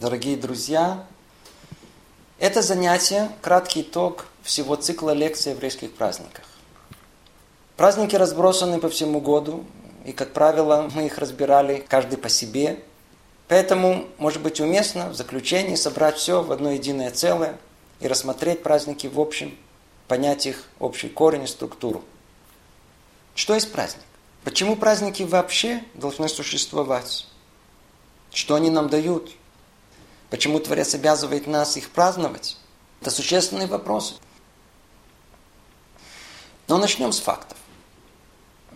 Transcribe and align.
Дорогие 0.00 0.36
друзья, 0.36 1.04
это 2.38 2.62
занятие– 2.62 3.32
краткий 3.42 3.80
итог 3.80 4.26
всего 4.44 4.76
цикла 4.76 5.10
лекций 5.10 5.50
о 5.50 5.54
еврейских 5.56 5.92
праздниках. 5.92 6.44
Праздники 7.76 8.14
разбросаны 8.14 8.78
по 8.78 8.90
всему 8.90 9.20
году, 9.20 9.64
и, 10.04 10.12
как 10.12 10.32
правило, 10.32 10.88
мы 10.94 11.06
их 11.06 11.18
разбирали 11.18 11.84
каждый 11.88 12.16
по 12.16 12.28
себе. 12.28 12.78
Поэтому, 13.48 14.06
может 14.18 14.40
быть, 14.40 14.60
уместно 14.60 15.08
в 15.08 15.14
заключении 15.14 15.74
собрать 15.74 16.16
все 16.16 16.44
в 16.44 16.52
одно 16.52 16.70
единое 16.70 17.10
целое 17.10 17.58
и 17.98 18.06
рассмотреть 18.06 18.62
праздники 18.62 19.08
в 19.08 19.18
общем, 19.18 19.58
понять 20.06 20.46
их 20.46 20.62
общий 20.78 21.08
корень 21.08 21.42
и 21.42 21.48
структуру. 21.48 22.04
Что 23.34 23.54
есть 23.54 23.72
праздник? 23.72 24.04
Почему 24.44 24.76
праздники 24.76 25.24
вообще 25.24 25.82
должны 25.94 26.28
существовать? 26.28 27.26
Что 28.30 28.54
они 28.54 28.70
нам 28.70 28.88
дают? 28.88 29.32
Почему 30.30 30.60
Творец 30.60 30.94
обязывает 30.94 31.46
нас 31.46 31.76
их 31.76 31.90
праздновать? 31.90 32.58
Это 33.00 33.10
существенные 33.10 33.66
вопросы. 33.66 34.14
Но 36.66 36.76
начнем 36.76 37.12
с 37.12 37.20
фактов. 37.20 37.56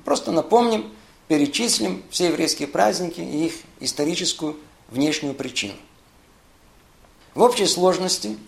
Просто 0.05 0.33
напомним, 0.33 0.95
перечислим 1.29 2.03
все 2.11 2.29
еврейские 2.29 2.69
праздники 2.69 3.21
и 3.21 3.47
их 3.47 3.55
историческую 3.81 4.57
внешнюю 4.89 5.35
причину. 5.35 5.77
В 7.35 7.43
общей 7.43 7.67
сложности 7.67 8.39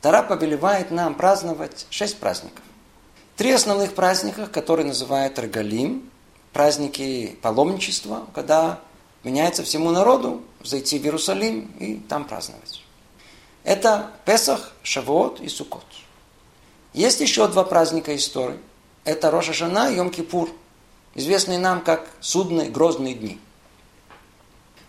Тара 0.00 0.22
повелевает 0.22 0.90
нам 0.90 1.14
праздновать 1.14 1.86
шесть 1.90 2.18
праздников. 2.18 2.62
Три 3.36 3.52
основных 3.52 3.94
праздника, 3.94 4.46
которые 4.46 4.86
называют 4.86 5.38
Регалим, 5.38 6.10
праздники 6.52 7.38
паломничества, 7.40 8.26
когда 8.34 8.80
меняется 9.24 9.62
всему 9.62 9.90
народу 9.90 10.42
зайти 10.62 10.98
в 10.98 11.04
Иерусалим 11.04 11.72
и 11.78 11.96
там 11.96 12.24
праздновать. 12.24 12.82
Это 13.64 14.10
Песах, 14.24 14.72
Шавуот 14.82 15.40
и 15.40 15.48
Суккот. 15.48 15.84
Есть 16.92 17.20
еще 17.20 17.46
два 17.48 17.64
праздника 17.64 18.14
истории. 18.16 18.58
Это 19.04 19.30
Роша 19.30 19.52
Шана 19.52 19.90
и 19.90 19.96
Йом-Кипур, 19.96 20.50
известные 21.14 21.58
нам 21.58 21.80
как 21.82 22.08
судные 22.20 22.70
грозные 22.70 23.14
дни. 23.14 23.40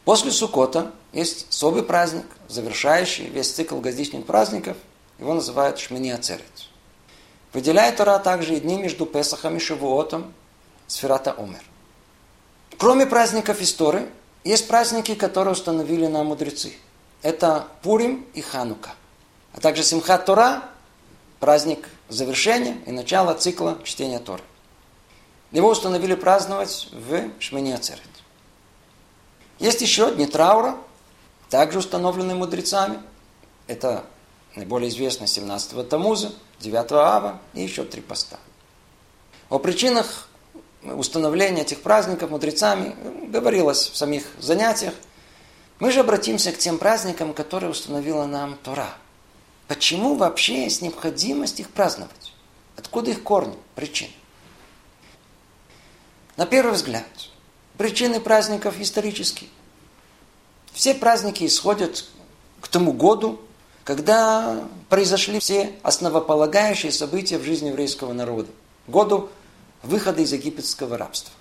После 0.06 0.32
Суккота 0.32 0.92
есть 1.14 1.48
особый 1.50 1.84
праздник, 1.84 2.26
завершающий 2.48 3.28
весь 3.28 3.52
цикл 3.52 3.80
годичных 3.80 4.26
праздников. 4.26 4.78
Его 5.20 5.34
называют 5.34 5.80
Шмини 5.80 6.10
Ацерет. 6.10 6.44
Выделяет 7.54 7.98
Тора 7.98 8.20
также 8.20 8.56
и 8.56 8.60
дни 8.60 8.82
между 8.82 9.06
Песахом 9.06 9.58
и 9.58 9.60
Шавуотом, 9.60 10.34
Сферата 10.88 11.32
Омер. 11.32 11.64
Кроме 12.78 13.06
праздников 13.06 13.62
истории, 13.62 14.08
есть 14.44 14.68
праздники, 14.68 15.16
которые 15.16 15.54
установили 15.54 16.08
нам 16.08 16.28
мудрецы. 16.28 16.74
Это 17.22 17.68
Пурим 17.82 18.26
и 18.34 18.42
Ханука. 18.42 18.92
А 19.54 19.62
также 19.62 19.84
Симхат 19.84 20.26
Тора, 20.26 20.64
праздник 21.40 21.88
завершения 22.10 22.78
и 22.86 22.92
начала 22.92 23.34
цикла 23.34 23.78
чтения 23.84 24.20
Торы. 24.20 24.44
Его 25.52 25.70
установили 25.70 26.16
праздновать 26.16 26.90
в 26.92 27.30
Шмини 27.40 27.72
Ацерет. 27.72 28.02
Есть 29.60 29.82
еще 29.82 30.14
дни 30.14 30.26
траура, 30.26 30.76
также 31.50 31.80
установленные 31.80 32.36
мудрецами. 32.36 33.00
Это 33.68 34.04
наиболее 34.56 34.90
известно 34.90 35.26
17-го 35.26 35.84
Тамуза, 35.84 36.34
9-го 36.60 36.98
Ава 36.98 37.40
и 37.54 37.62
еще 37.62 37.84
три 37.84 38.02
поста. 38.02 38.40
О 39.50 39.60
причинах 39.60 40.28
установления 40.86 41.62
этих 41.62 41.82
праздников 41.82 42.30
мудрецами 42.30 42.96
говорилось 43.30 43.90
в 43.90 43.98
самих 43.98 44.26
занятиях. 44.40 44.94
Мы 45.80 45.92
же 45.92 46.02
обратимся 46.02 46.52
к 46.52 46.58
тем 46.58 46.78
праздникам, 46.78 47.34
которые 47.34 47.72
установила 47.72 48.26
нам 48.26 48.58
Тора. 48.58 48.96
Почему 49.68 50.16
вообще 50.16 50.64
есть 50.64 50.82
необходимость 50.82 51.60
их 51.60 51.70
праздновать? 51.70 52.34
Откуда 52.78 53.12
их 53.12 53.24
корни, 53.24 53.56
причины? 53.76 54.12
На 56.36 56.46
первый 56.46 56.74
взгляд, 56.74 57.06
причины 57.78 58.20
праздников 58.20 58.80
исторические. 58.80 59.50
Все 60.74 60.94
праздники 60.94 61.46
исходят 61.46 62.06
к 62.60 62.68
тому 62.68 62.94
году, 62.94 63.40
когда 63.84 64.68
произошли 64.90 65.40
все 65.40 65.74
основополагающие 65.84 66.92
события 66.92 67.38
в 67.38 67.44
жизни 67.44 67.68
еврейского 67.68 68.14
народа. 68.14 68.50
Году 68.88 69.30
выхода 69.84 70.22
из 70.22 70.34
египетского 70.34 70.98
рабства. 70.98 71.32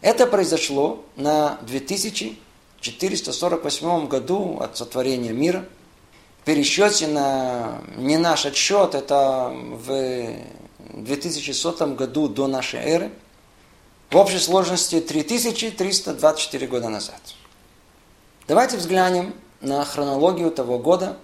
Это 0.00 0.26
произошло 0.26 1.04
на 1.16 1.58
2448 1.62 4.08
году 4.08 4.58
от 4.60 4.76
сотворения 4.76 5.32
мира. 5.32 5.64
В 6.42 6.44
пересчете 6.44 7.06
на 7.06 7.80
не 7.96 8.18
наш 8.18 8.44
отсчет, 8.44 8.94
это 8.94 9.50
в 9.54 10.34
2100 10.78 11.86
году 11.94 12.28
до 12.28 12.46
нашей 12.46 12.80
эры. 12.80 13.10
В 14.10 14.16
общей 14.16 14.38
сложности 14.38 15.00
3324 15.00 16.66
года 16.66 16.90
назад. 16.90 17.22
Давайте 18.46 18.76
взглянем 18.76 19.32
на 19.62 19.82
хронологию 19.86 20.50
того 20.50 20.78
года 20.78 21.16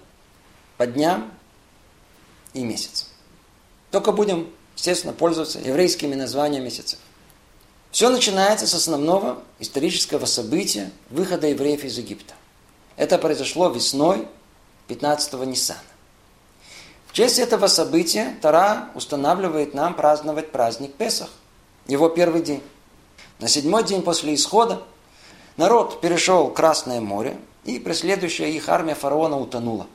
по 0.77 0.87
дням 0.87 1.31
и 2.53 2.63
месяцам. 2.63 3.07
Только 3.91 4.11
будем 4.11 4.49
естественно, 4.75 5.13
пользоваться 5.13 5.59
еврейскими 5.59 6.15
названиями 6.15 6.65
месяцев. 6.65 6.99
Все 7.91 8.09
начинается 8.09 8.67
с 8.67 8.73
основного 8.73 9.43
исторического 9.59 10.25
события 10.25 10.91
выхода 11.09 11.47
евреев 11.47 11.83
из 11.83 11.97
Египта. 11.97 12.33
Это 12.95 13.17
произошло 13.17 13.69
весной 13.69 14.27
15-го 14.87 15.43
Ниссана. 15.43 15.79
В 17.07 17.13
честь 17.13 17.39
этого 17.39 17.67
события 17.67 18.37
Тара 18.41 18.89
устанавливает 18.95 19.73
нам 19.73 19.93
праздновать 19.93 20.51
праздник 20.51 20.93
Песах, 20.93 21.29
его 21.87 22.07
первый 22.07 22.41
день. 22.41 22.63
На 23.39 23.49
седьмой 23.49 23.83
день 23.83 24.01
после 24.01 24.33
исхода 24.33 24.81
народ 25.57 25.99
перешел 25.99 26.49
Красное 26.49 27.01
море, 27.01 27.37
и 27.65 27.79
преследующая 27.79 28.47
их 28.47 28.69
армия 28.69 28.95
фараона 28.95 29.37
утонула. 29.37 29.87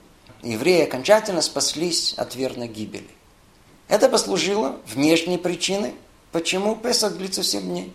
Евреи 0.42 0.84
окончательно 0.84 1.42
спаслись 1.42 2.14
от 2.14 2.34
верной 2.34 2.68
гибели. 2.68 3.08
Это 3.88 4.08
послужило 4.08 4.76
внешней 4.86 5.38
причиной, 5.38 5.94
почему 6.32 6.74
Песах 6.74 7.16
длится 7.16 7.42
7 7.42 7.62
дней. 7.62 7.92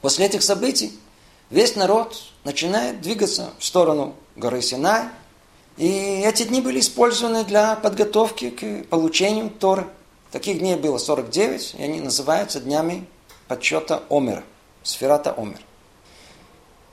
После 0.00 0.26
этих 0.26 0.42
событий 0.42 0.98
весь 1.50 1.74
народ 1.76 2.16
начинает 2.44 3.00
двигаться 3.00 3.50
в 3.58 3.64
сторону 3.64 4.14
горы 4.36 4.62
Синай, 4.62 5.08
и 5.76 6.22
эти 6.24 6.44
дни 6.44 6.60
были 6.60 6.80
использованы 6.80 7.44
для 7.44 7.76
подготовки 7.76 8.50
к 8.50 8.88
получению 8.88 9.50
Торы. 9.50 9.88
Таких 10.30 10.58
дней 10.60 10.76
было 10.76 10.98
49, 10.98 11.74
и 11.78 11.82
они 11.82 12.00
называются 12.00 12.60
днями 12.60 13.06
подсчета 13.48 14.02
Омера, 14.08 14.44
сферата 14.82 15.32
Омер. 15.36 15.60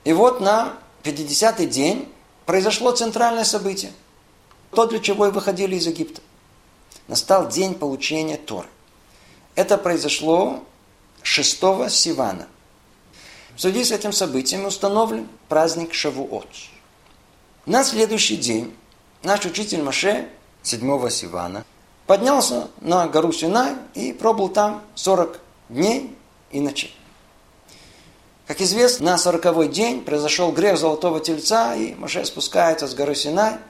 И 0.03 0.13
вот 0.13 0.41
на 0.41 0.73
50-й 1.03 1.67
день 1.67 2.11
произошло 2.45 2.91
центральное 2.91 3.43
событие. 3.43 3.91
То, 4.71 4.85
для 4.85 4.99
чего 4.99 5.27
и 5.27 5.31
выходили 5.31 5.75
из 5.75 5.87
Египта 5.87 6.21
настал 7.09 7.49
день 7.49 7.73
получения 7.73 8.37
Торы. 8.37 8.67
Это 9.55 9.77
произошло 9.77 10.63
6 11.23 11.59
Сивана. 11.89 12.47
В 13.55 13.61
связи 13.61 13.83
с 13.83 13.91
этим 13.91 14.13
событием 14.13 14.65
установлен 14.65 15.27
праздник 15.49 15.93
Шавуот. 15.93 16.47
На 17.65 17.83
следующий 17.83 18.37
день 18.37 18.73
наш 19.23 19.43
учитель 19.45 19.81
Маше, 19.81 20.29
7 20.61 21.09
Сивана, 21.09 21.65
поднялся 22.05 22.69
на 22.79 23.07
гору 23.07 23.33
Синай 23.33 23.75
и 23.95 24.13
пробыл 24.13 24.47
там 24.47 24.83
40 24.95 25.39
дней 25.67 26.15
и 26.51 26.61
ночей. 26.61 26.95
Как 28.47 28.61
известно, 28.61 29.11
на 29.11 29.17
сороковой 29.17 29.67
день 29.67 30.01
произошел 30.01 30.51
грех 30.51 30.77
Золотого 30.77 31.19
Тельца, 31.19 31.75
и 31.75 31.95
Маше 31.95 32.23
спускается 32.23 32.87
с 32.87 32.93
горы 32.93 33.15
Синай– 33.15 33.57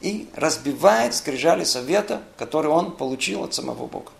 и 0.00 0.28
разбивает 0.34 1.14
скрижали 1.14 1.64
совета, 1.64 2.22
который 2.36 2.70
он 2.70 2.92
получил 2.92 3.44
от 3.44 3.54
самого 3.54 3.86
Бога. 3.86 4.12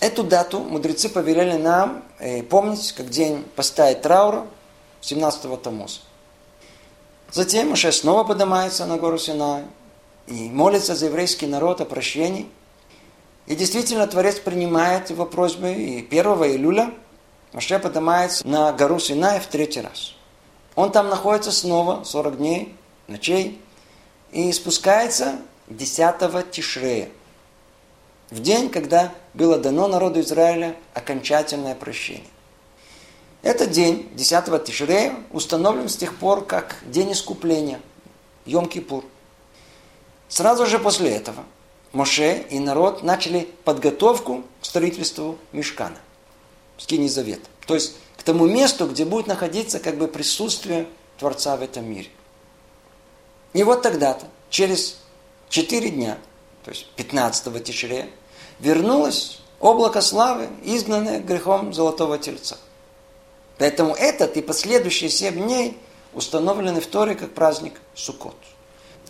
Эту 0.00 0.22
дату 0.22 0.60
мудрецы 0.60 1.08
повелели 1.08 1.56
нам 1.56 2.04
э, 2.18 2.42
помнить, 2.42 2.92
как 2.92 3.10
день 3.10 3.44
поставить 3.56 4.02
траура 4.02 4.46
17-го 5.02 5.56
Тамуза. 5.56 6.00
Затем 7.32 7.70
Моше 7.70 7.90
снова 7.92 8.24
поднимается 8.24 8.86
на 8.86 8.96
гору 8.96 9.18
Синай 9.18 9.64
и 10.26 10.48
молится 10.50 10.94
за 10.94 11.06
еврейский 11.06 11.46
народ 11.46 11.80
о 11.80 11.84
прощении. 11.84 12.48
И 13.46 13.56
действительно 13.56 14.06
Творец 14.06 14.38
принимает 14.38 15.10
его 15.10 15.26
просьбы, 15.26 15.72
и 15.72 16.06
1 16.06 16.24
июля 16.44 16.94
Моше 17.52 17.78
поднимается 17.78 18.46
на 18.46 18.72
гору 18.72 19.00
Синай 19.00 19.40
в 19.40 19.46
третий 19.46 19.80
раз. 19.80 20.14
Он 20.76 20.92
там 20.92 21.08
находится 21.08 21.50
снова 21.50 22.04
40 22.04 22.36
дней, 22.36 22.74
ночей, 23.08 23.60
и 24.32 24.52
спускается 24.52 25.38
10 25.68 26.50
Тишрея, 26.50 27.10
в 28.30 28.40
день, 28.40 28.68
когда 28.68 29.14
было 29.32 29.58
дано 29.58 29.88
народу 29.88 30.20
Израиля 30.20 30.76
окончательное 30.94 31.74
прощение. 31.74 32.28
Этот 33.42 33.70
день, 33.70 34.08
10 34.14 34.64
Тишрея, 34.64 35.14
установлен 35.30 35.88
с 35.88 35.96
тех 35.96 36.16
пор 36.16 36.44
как 36.44 36.76
день 36.84 37.12
искупления, 37.12 37.80
Йом-Кипур. 38.44 39.04
Сразу 40.28 40.66
же 40.66 40.78
после 40.78 41.10
этого 41.10 41.44
Моше 41.92 42.44
и 42.50 42.58
народ 42.58 43.02
начали 43.02 43.48
подготовку 43.64 44.44
к 44.60 44.64
строительству 44.66 45.38
Мешкана, 45.52 45.96
Скини 46.76 47.08
Завет. 47.08 47.40
То 47.66 47.74
есть 47.74 47.96
к 48.18 48.22
тому 48.22 48.46
месту, 48.46 48.86
где 48.86 49.04
будет 49.04 49.26
находиться 49.26 49.78
как 49.78 49.96
бы 49.96 50.08
присутствие 50.08 50.86
Творца 51.18 51.56
в 51.56 51.62
этом 51.62 51.90
мире. 51.90 52.08
И 53.52 53.62
вот 53.62 53.82
тогда-то, 53.82 54.26
через 54.50 54.98
четыре 55.48 55.90
дня, 55.90 56.18
то 56.64 56.70
есть 56.70 56.86
15 56.96 57.64
Тишрея, 57.64 58.08
вернулось 58.60 59.40
облако 59.60 60.00
славы, 60.00 60.48
изгнанное 60.62 61.20
грехом 61.20 61.72
Золотого 61.72 62.18
Тельца. 62.18 62.58
Поэтому 63.58 63.94
этот 63.94 64.36
и 64.36 64.42
последующие 64.42 65.10
семь 65.10 65.42
дней 65.42 65.78
установлены 66.14 66.80
в 66.80 66.86
Торе 66.86 67.14
как 67.14 67.34
праздник 67.34 67.74
Суккот. 67.94 68.36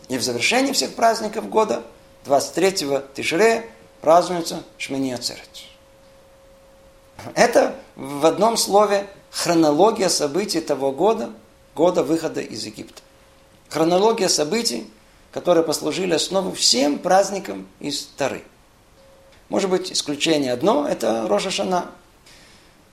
И 0.09 0.17
в 0.17 0.23
завершении 0.23 0.73
всех 0.73 0.95
праздников 0.95 1.49
года, 1.49 1.83
23-го 2.25 3.03
Тишре, 3.15 3.69
празднуется 4.01 4.63
Шмини 4.79 5.13
Ацерет. 5.13 5.49
Это 7.35 7.75
в 7.97 8.25
одном 8.25 8.57
слове 8.57 9.09
хронология 9.31 10.09
событий 10.09 10.61
того 10.61 10.93
года, 10.93 11.31
года 11.75 12.03
выхода 12.03 12.41
из 12.41 12.65
Египта. 12.65 13.03
Хронология 13.69 14.29
событий, 14.29 14.91
которые 15.33 15.65
послужили 15.65 16.15
основу 16.15 16.53
всем 16.53 16.99
праздникам 16.99 17.67
из 17.81 18.07
Тары. 18.17 18.43
Может 19.49 19.71
быть, 19.71 19.93
исключение 19.93 20.53
одно– 20.53 20.87
это 20.91 21.27
Роша 21.29 21.51
Шана. 21.51 21.91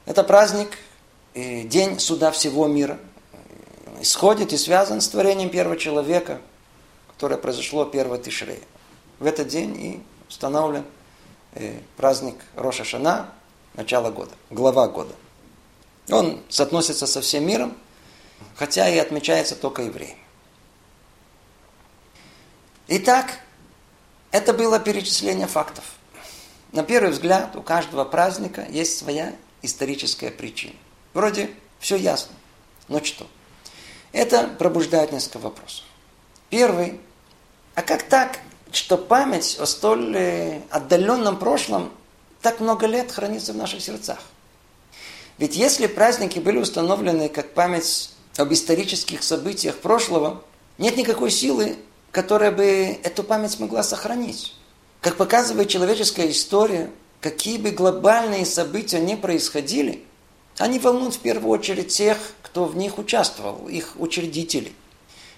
Это 0.06 0.24
праздник, 0.24 0.78
э, 1.34 1.64
день 1.64 2.00
суда 2.00 2.32
всего 2.32 2.68
мира. 2.68 2.98
Исходит 4.02 4.54
и 4.54 4.58
связан 4.58 5.02
с 5.02 5.08
творением 5.08 5.50
первого 5.50 5.78
человека– 5.78 6.42
которое 7.16 7.38
произошло 7.38 7.90
1 7.90 8.22
Тишрея. 8.22 8.60
В 9.20 9.26
этот 9.26 9.48
день 9.48 9.76
и 9.78 10.04
установлен 10.28 10.84
э, 11.54 11.80
праздник 11.96 12.36
Роша 12.56 12.84
Шана, 12.84 13.30
начало 13.74 14.12
года, 14.12 14.34
глава 14.50 14.90
года. 14.90 15.14
Он 16.10 16.42
соотносится 16.50 17.08
со 17.08 17.22
всем 17.22 17.48
миром, 17.48 17.76
хотя 18.56 18.90
и 18.90 18.98
отмечается 18.98 19.56
только 19.56 19.84
евреями. 19.84 20.20
Итак, 22.88 23.40
это 24.32 24.54
было 24.54 24.80
перечисление 24.80 25.48
фактов. 25.48 25.84
На 26.72 26.84
первый 26.84 27.12
взгляд, 27.12 27.56
у 27.56 27.62
каждого 27.62 28.06
праздника 28.06 28.68
есть 28.70 28.98
своя 28.98 29.34
историческая 29.64 30.30
причина. 30.30 30.76
Вроде 31.14 31.50
все 31.80 31.96
ясно. 31.96 32.36
Но 32.88 33.04
что? 33.04 33.28
Это 34.12 34.48
пробуждает 34.60 35.12
несколько 35.12 35.40
вопросов. 35.40 35.86
Первый, 36.50 37.00
а 37.74 37.82
как 37.82 38.04
так, 38.04 38.40
что 38.72 38.98
память 38.98 39.58
о 39.60 39.66
столь 39.66 40.16
э, 40.16 40.62
отдаленном 40.70 41.40
прошлом 41.40 41.92
так 42.42 42.60
много 42.60 42.86
лет 42.86 43.12
хранится 43.12 43.54
в 43.54 43.56
наших 43.56 43.82
сердцах? 43.82 44.20
Ведь 45.40 45.56
если 45.56 45.88
праздники 45.88 46.38
были 46.38 46.60
установлены 46.60 47.30
как 47.30 47.54
память 47.54 48.12
об 48.38 48.54
исторических 48.54 49.24
событиях 49.24 49.78
прошлого, 49.80 50.44
нет 50.78 50.98
никакой 50.98 51.32
силы, 51.32 51.78
которая 52.16 52.52
бы 52.52 52.98
эту 53.04 53.24
память 53.24 53.60
могла 53.60 53.84
сохранить. 53.84 54.56
Как 55.02 55.18
показывает 55.18 55.70
человеческая 55.70 56.32
история, 56.32 56.90
какие 57.22 57.58
бы 57.58 57.70
глобальные 57.70 58.46
события 58.46 59.00
не 59.00 59.16
происходили, 59.16 60.04
они 60.58 60.80
волнуют 60.80 61.16
в 61.16 61.20
первую 61.20 61.52
очередь 61.52 61.90
тех, 61.90 62.18
кто 62.42 62.66
в 62.66 62.76
них 62.76 62.98
участвовал, 62.98 63.68
их 63.68 63.94
учредители– 63.98 64.72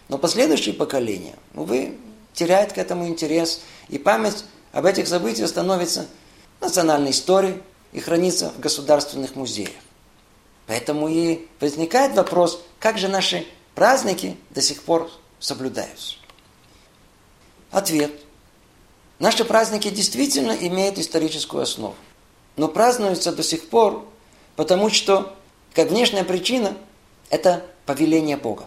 но 0.09 0.17
последующие 0.17 0.73
поколения, 0.73 1.35
увы, 1.53 1.97
теряют 2.33 2.73
к 2.73 2.77
этому 2.77 3.07
интерес, 3.07 3.61
и 3.89 3.97
память 3.97 4.45
об 4.71 4.85
этих 4.85 5.07
событиях 5.07 5.49
становится 5.49 6.07
национальной 6.61 7.11
историей 7.11 7.61
и 7.91 7.99
хранится 7.99 8.49
в 8.49 8.59
государственных 8.59 9.35
музеях. 9.35 9.71
Поэтому 10.65 11.07
и 11.07 11.47
возникает 11.59 12.15
вопрос, 12.15 12.61
как 12.79 12.97
же 12.97 13.07
наши 13.07 13.45
праздники 13.75 14.37
до 14.49 14.61
сих 14.61 14.83
пор 14.83 15.09
соблюдаются. 15.39 16.15
Ответ. 17.71 18.11
Наши 19.19 19.43
праздники 19.45 19.89
действительно 19.89 20.51
имеют 20.51 20.99
историческую 20.99 21.63
основу, 21.63 21.95
но 22.55 22.67
празднуются 22.67 23.31
до 23.31 23.43
сих 23.43 23.69
пор, 23.69 24.07
потому 24.55 24.89
что, 24.89 25.35
как 25.73 25.89
внешняя 25.89 26.23
причина, 26.23 26.77
это 27.29 27.65
повеление 27.85 28.37
Бога. 28.37 28.65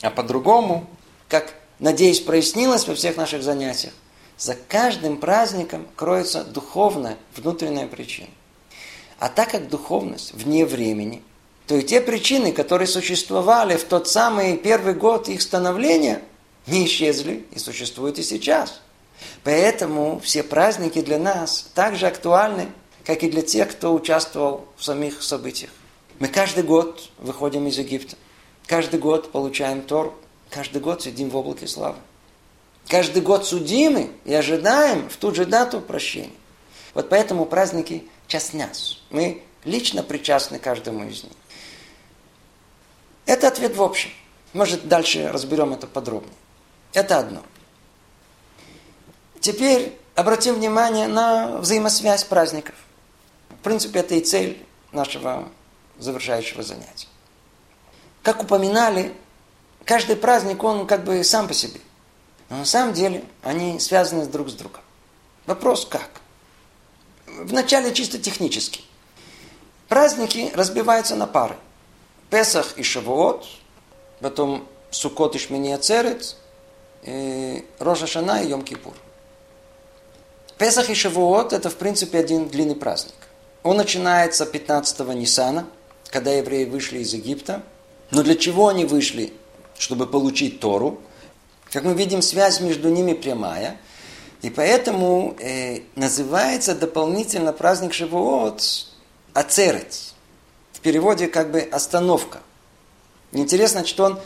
А 0.00 0.10
по-другому, 0.10 0.86
как, 1.28 1.54
надеюсь, 1.78 2.20
прояснилось 2.20 2.86
во 2.86 2.94
всех 2.94 3.16
наших 3.16 3.42
занятиях, 3.42 3.92
за 4.38 4.54
каждым 4.54 5.18
праздником 5.18 5.86
кроется 5.96 6.44
духовная 6.44 7.16
внутренняя 7.36 7.86
причина. 7.86 8.28
А 9.18 9.28
так 9.28 9.50
как 9.50 9.68
духовность 9.68 10.32
вне 10.34 10.66
времени, 10.66 11.22
то 11.66 11.76
и 11.76 11.82
те 11.82 12.00
причины, 12.00 12.52
которые 12.52 12.88
существовали 12.88 13.76
в 13.76 13.84
тот 13.84 14.08
самый 14.08 14.56
первый 14.56 14.94
год 14.94 15.28
их 15.28 15.40
становления, 15.40 16.22
не 16.66 16.86
исчезли 16.86 17.46
и 17.50 17.58
существуют 17.58 18.18
и 18.18 18.22
сейчас. 18.22 18.80
Поэтому 19.42 20.18
все 20.20 20.42
праздники 20.42 21.00
для 21.00 21.18
нас 21.18 21.70
так 21.74 21.96
же 21.96 22.06
актуальны, 22.06 22.68
как 23.04 23.22
и 23.22 23.30
для 23.30 23.42
тех, 23.42 23.70
кто 23.70 23.94
участвовал 23.94 24.66
в 24.76 24.84
самих 24.84 25.22
событиях. 25.22 25.70
Мы 26.18 26.28
каждый 26.28 26.64
год 26.64 27.10
выходим 27.18 27.66
из 27.66 27.78
Египта. 27.78 28.16
Каждый 28.66 28.98
год 28.98 29.30
получаем 29.30 29.82
Тор, 29.82 30.14
каждый 30.50 30.80
год 30.80 31.02
сидим 31.02 31.28
в 31.28 31.36
облаке 31.36 31.66
славы. 31.66 31.96
Каждый 32.88 33.22
год 33.22 33.46
судимы 33.46 34.10
и 34.24 34.34
ожидаем 34.34 35.08
в 35.08 35.16
ту 35.16 35.34
же 35.34 35.44
дату 35.44 35.80
прощения. 35.80 36.30
Вот 36.92 37.08
поэтому 37.08 37.44
праздники 37.46 38.04
часть 38.26 38.54
нас. 38.54 39.02
Мы 39.10 39.42
лично 39.64 40.02
причастны 40.02 40.58
каждому 40.58 41.04
из 41.08 41.24
них. 41.24 41.32
Это 43.26 43.48
ответ 43.48 43.76
в 43.76 43.82
общем. 43.82 44.10
Может, 44.52 44.86
дальше 44.86 45.30
разберем 45.32 45.72
это 45.72 45.86
подробнее. 45.86 46.34
Это 46.94 47.18
одно. 47.18 47.42
Теперь 49.40 49.98
обратим 50.14 50.54
внимание 50.54 51.08
на 51.08 51.58
взаимосвязь 51.58 52.24
праздников. 52.24 52.76
В 53.50 53.62
принципе, 53.62 54.00
это 54.00 54.14
и 54.14 54.20
цель 54.20 54.64
нашего 54.92 55.48
завершающего 55.98 56.62
занятия. 56.62 57.08
Как 58.22 58.42
упоминали, 58.42 59.12
каждый 59.84 60.16
праздник, 60.16 60.62
он 60.62 60.86
как 60.86 61.04
бы 61.04 61.22
сам 61.24 61.48
по 61.48 61.52
себе. 61.52 61.80
Но 62.48 62.58
на 62.58 62.64
самом 62.64 62.94
деле 62.94 63.24
они 63.42 63.80
связаны 63.80 64.26
друг 64.26 64.48
с 64.48 64.54
другом. 64.54 64.80
Вопрос 65.46 65.84
как? 65.84 66.08
Вначале 67.26 67.92
чисто 67.92 68.18
технически. 68.18 68.82
Праздники 69.88 70.52
разбиваются 70.54 71.16
на 71.16 71.26
пары. 71.26 71.56
Песах 72.30 72.78
и 72.78 72.82
Шавуот, 72.82 73.46
потом 74.20 74.66
Сукот 74.90 75.34
и 75.34 75.38
Шмини 75.38 75.72
Ацерет, 75.72 76.22
и 76.22 76.43
Рожа 77.78 78.06
Шана 78.06 78.42
и 78.42 78.48
Йом-Кипур. 78.48 78.94
Песах 80.58 80.90
и 80.90 80.94
Шавуот– 80.94 81.52
это, 81.54 81.68
в 81.68 81.76
принципе, 81.76 82.18
один 82.18 82.48
длинный 82.48 82.76
праздник. 82.76 83.14
Он 83.62 83.76
начинается 83.76 84.44
15-го 84.44 85.12
Нисана, 85.12 85.66
когда 86.10 86.30
евреи 86.32 86.64
вышли 86.64 86.98
из 86.98 87.12
Египта– 87.12 87.62
но 88.14 88.22
для 88.22 88.36
чего 88.36 88.68
они 88.68 88.84
вышли? 88.84 89.32
Чтобы 89.76 90.06
получить 90.06 90.60
Тору. 90.60 91.00
Как 91.72 91.82
мы 91.82 91.94
видим, 91.94 92.22
связь 92.22 92.60
между 92.60 92.88
ними 92.88 93.12
прямая. 93.12 93.76
И 94.42 94.50
поэтому 94.50 95.36
э, 95.40 95.80
называется 95.96 96.74
дополнительно 96.74 97.52
праздник 97.52 97.92
Шивоот 97.92 98.86
Ацерет. 99.32 100.12
В 100.72 100.80
переводе 100.80 101.26
как 101.26 101.50
бы 101.50 101.60
остановка. 101.60 102.40
Интересно, 103.32 103.84
что 103.84 104.04
он 104.04 104.20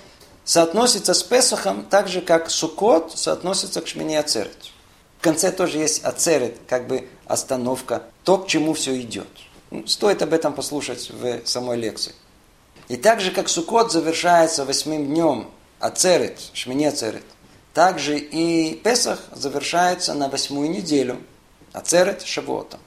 соотносится 0.48 1.12
с 1.12 1.22
Песохом 1.22 1.84
так 1.84 2.08
же, 2.08 2.22
как 2.22 2.48
Сукот 2.50 3.12
соотносится 3.18 3.82
к 3.82 3.86
Шмини 3.86 4.16
Ацерет. 4.16 4.70
В 5.18 5.22
конце 5.22 5.52
тоже 5.52 5.76
есть 5.76 6.02
Ацерет, 6.04 6.56
как 6.66 6.86
бы 6.86 7.06
остановка, 7.26 8.04
то, 8.24 8.38
к 8.38 8.46
чему 8.46 8.72
все 8.72 8.98
идет. 8.98 9.28
Стоит 9.84 10.22
об 10.22 10.32
этом 10.32 10.54
послушать 10.54 11.10
в 11.10 11.46
самой 11.46 11.76
лекции. 11.76 12.14
И 12.88 12.96
так 12.96 13.20
же, 13.20 13.30
как 13.30 13.50
Суккот 13.50 13.92
завершается 13.92 14.64
восьмым 14.64 15.04
днем 15.04 15.50
Ацерет, 15.80 16.40
Шмини 16.54 16.86
Ацерет, 16.86 17.24
также 17.74 18.18
и 18.18 18.74
Песах 18.74 19.20
завершается 19.32 20.14
на 20.14 20.30
восьмую 20.30 20.70
неделю, 20.70 21.20
Ацерет 21.74 22.22
Шавуотом. 22.22 22.80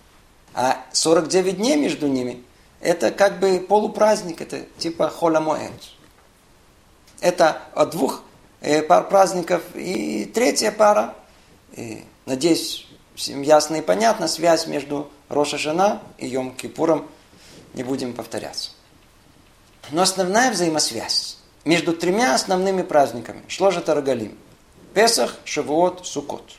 А 0.55 0.83
49 0.93 1.57
дней 1.57 1.75
между 1.75 2.07
ними– 2.07 2.43
это 2.81 3.11
как 3.11 3.39
бы 3.39 3.59
полупраздник, 3.59 4.41
это 4.41 4.65
типа 4.79 5.09
Холамоэд. 5.09 6.00
Это 7.21 7.61
двух 7.91 8.23
э, 8.59 8.81
пар 8.81 9.07
праздников. 9.07 9.63
И 9.75 10.25
третья 10.25 10.71
пара, 10.71 11.15
и, 11.71 12.03
надеюсь, 12.25 12.87
всем 13.15 13.41
ясно 13.41 13.77
и 13.77 13.81
понятно, 13.81 14.27
связь 14.27 14.67
между 14.67 15.09
Роша 15.29 15.57
Жена 15.57 16.01
и 16.17 16.27
Йом 16.27 16.53
Кипуром, 16.53 17.07
не 17.73 17.83
будем 17.83 18.13
повторяться. 18.13 18.71
Но 19.91 20.01
основная 20.01 20.51
взаимосвязь 20.51 21.37
между 21.63 21.93
тремя 21.93 22.35
основными 22.35 22.81
праздниками 22.81 23.43
Шложа 23.47 23.79
Тарагалим– 23.79 24.37
Песах, 24.93 25.37
Шавуот, 25.45 26.05
Сукот. 26.05 26.51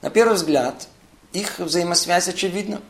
На 0.00 0.10
первый 0.10 0.34
взгляд, 0.34 0.86
их 1.32 1.58
взаимосвязь 1.58 2.28
очевидна. 2.28 2.80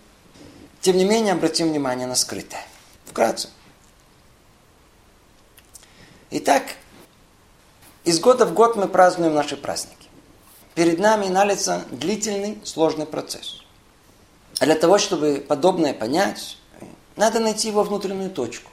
Тем 0.80 0.96
не 0.98 1.04
менее, 1.04 1.32
обратим 1.32 1.70
внимание 1.70 2.06
на 2.06 2.14
скрытое. 2.14 2.64
Вкратце. 3.06 3.48
Итак, 6.30 6.74
из 8.04 8.20
года 8.20 8.44
в 8.44 8.52
год 8.52 8.76
мы 8.76 8.86
празднуем 8.86 9.34
наши 9.34 9.56
праздники. 9.56 10.08
Перед 10.74 10.98
нами 10.98 11.28
налится 11.28 11.84
длительный, 11.90 12.60
сложный 12.64 13.06
процесс. 13.06 13.62
А 14.60 14.66
для 14.66 14.74
того, 14.74 14.98
чтобы 14.98 15.42
подобное 15.46 15.94
понять, 15.94 16.58
надо 17.16 17.40
найти 17.40 17.68
его 17.68 17.82
внутреннюю 17.82 18.30
точку. 18.30 18.70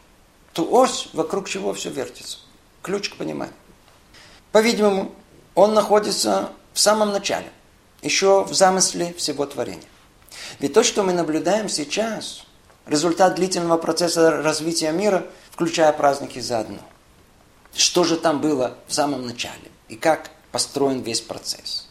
Ту 0.51 0.67
ось, 0.69 1.07
вокруг 1.13 1.47
чего 1.47 1.73
все 1.73 1.89
вертится. 1.89 2.39
Ключ 2.81 3.09
к 3.09 3.15
пониманию. 3.15 3.55
По-видимому, 4.51 5.13
он 5.53 5.73
находится 5.73 6.49
в 6.73 6.79
самом 6.81 7.13
начале, 7.13 7.49
еще 8.01 8.43
в 8.43 8.53
замысле 8.53 9.13
всего 9.13 9.45
творения. 9.45 9.87
Ведь 10.59 10.73
то, 10.73 10.83
что 10.83 11.03
мы 11.03 11.13
наблюдаем 11.13 11.69
сейчас, 11.69 12.43
результат 12.85 13.35
длительного 13.35 13.77
процесса 13.77 14.41
развития 14.41 14.91
мира, 14.91 15.25
включая 15.51 15.93
праздники 15.93 16.39
заодно. 16.39 16.79
Что 17.75 18.03
же 18.03 18.15
там 18.17 18.39
было 18.39 18.77
в 18.87 18.93
самом 18.93 19.27
начале 19.27 19.71
и 19.89 19.95
как 19.95 20.31
построен 20.51 21.01
весь 21.01 21.21
процесс. 21.21 21.87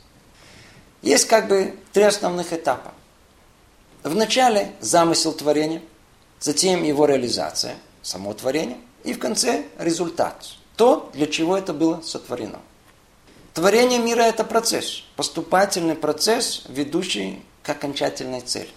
Есть 1.02 1.26
как 1.26 1.48
бы 1.48 1.78
три 1.92 2.04
основных 2.04 2.54
этапа. 2.54 2.94
В 4.02 4.14
начале 4.14 4.72
замысел 4.80 5.34
творения, 5.34 5.82
затем 6.40 6.82
его 6.82 7.04
реализация, 7.04 7.76
само 8.02 8.32
творение, 8.32 8.78
и 9.04 9.12
в 9.12 9.18
конце 9.18 9.64
результат. 9.78 10.46
То, 10.76 11.10
для 11.12 11.26
чего 11.26 11.56
это 11.56 11.74
было 11.74 12.00
сотворено. 12.00 12.60
Творение 13.52 13.98
мира– 13.98 14.22
это 14.22 14.44
процесс, 14.44 15.04
поступательный 15.14 15.94
процесс, 15.94 16.64
ведущий 16.68 17.42
к 17.62 17.68
окончательной 17.68 18.40
цели. 18.40 18.70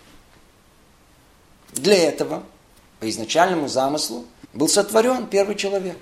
Для 1.72 1.98
этого, 1.98 2.44
по 3.00 3.10
изначальному 3.10 3.70
замыслу, 3.70 4.26
был 4.54 4.68
сотворен 4.68 5.28
первый 5.28 5.56
человек. 5.56 5.98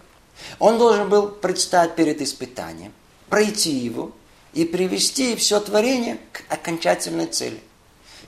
Он 0.59 0.77
должен 0.77 1.09
был 1.09 1.29
предстать 1.29 1.95
перед 1.95 2.21
испытанием, 2.21 2.93
пройти 3.29 3.71
его 3.71 4.11
и 4.53 4.65
привести 4.65 5.35
все 5.35 5.59
творение 5.59 6.17
к 6.31 6.43
окончательной 6.49 7.27
цели. 7.27 7.59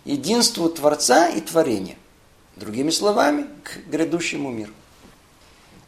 Единству 0.05 0.69
Творца 0.69 1.29
и 1.29 1.41
творения. 1.41 1.97
Другими 2.55 2.89
словами, 2.89 3.47
к 3.63 3.87
грядущему 3.89 4.49
миру. 4.49 4.73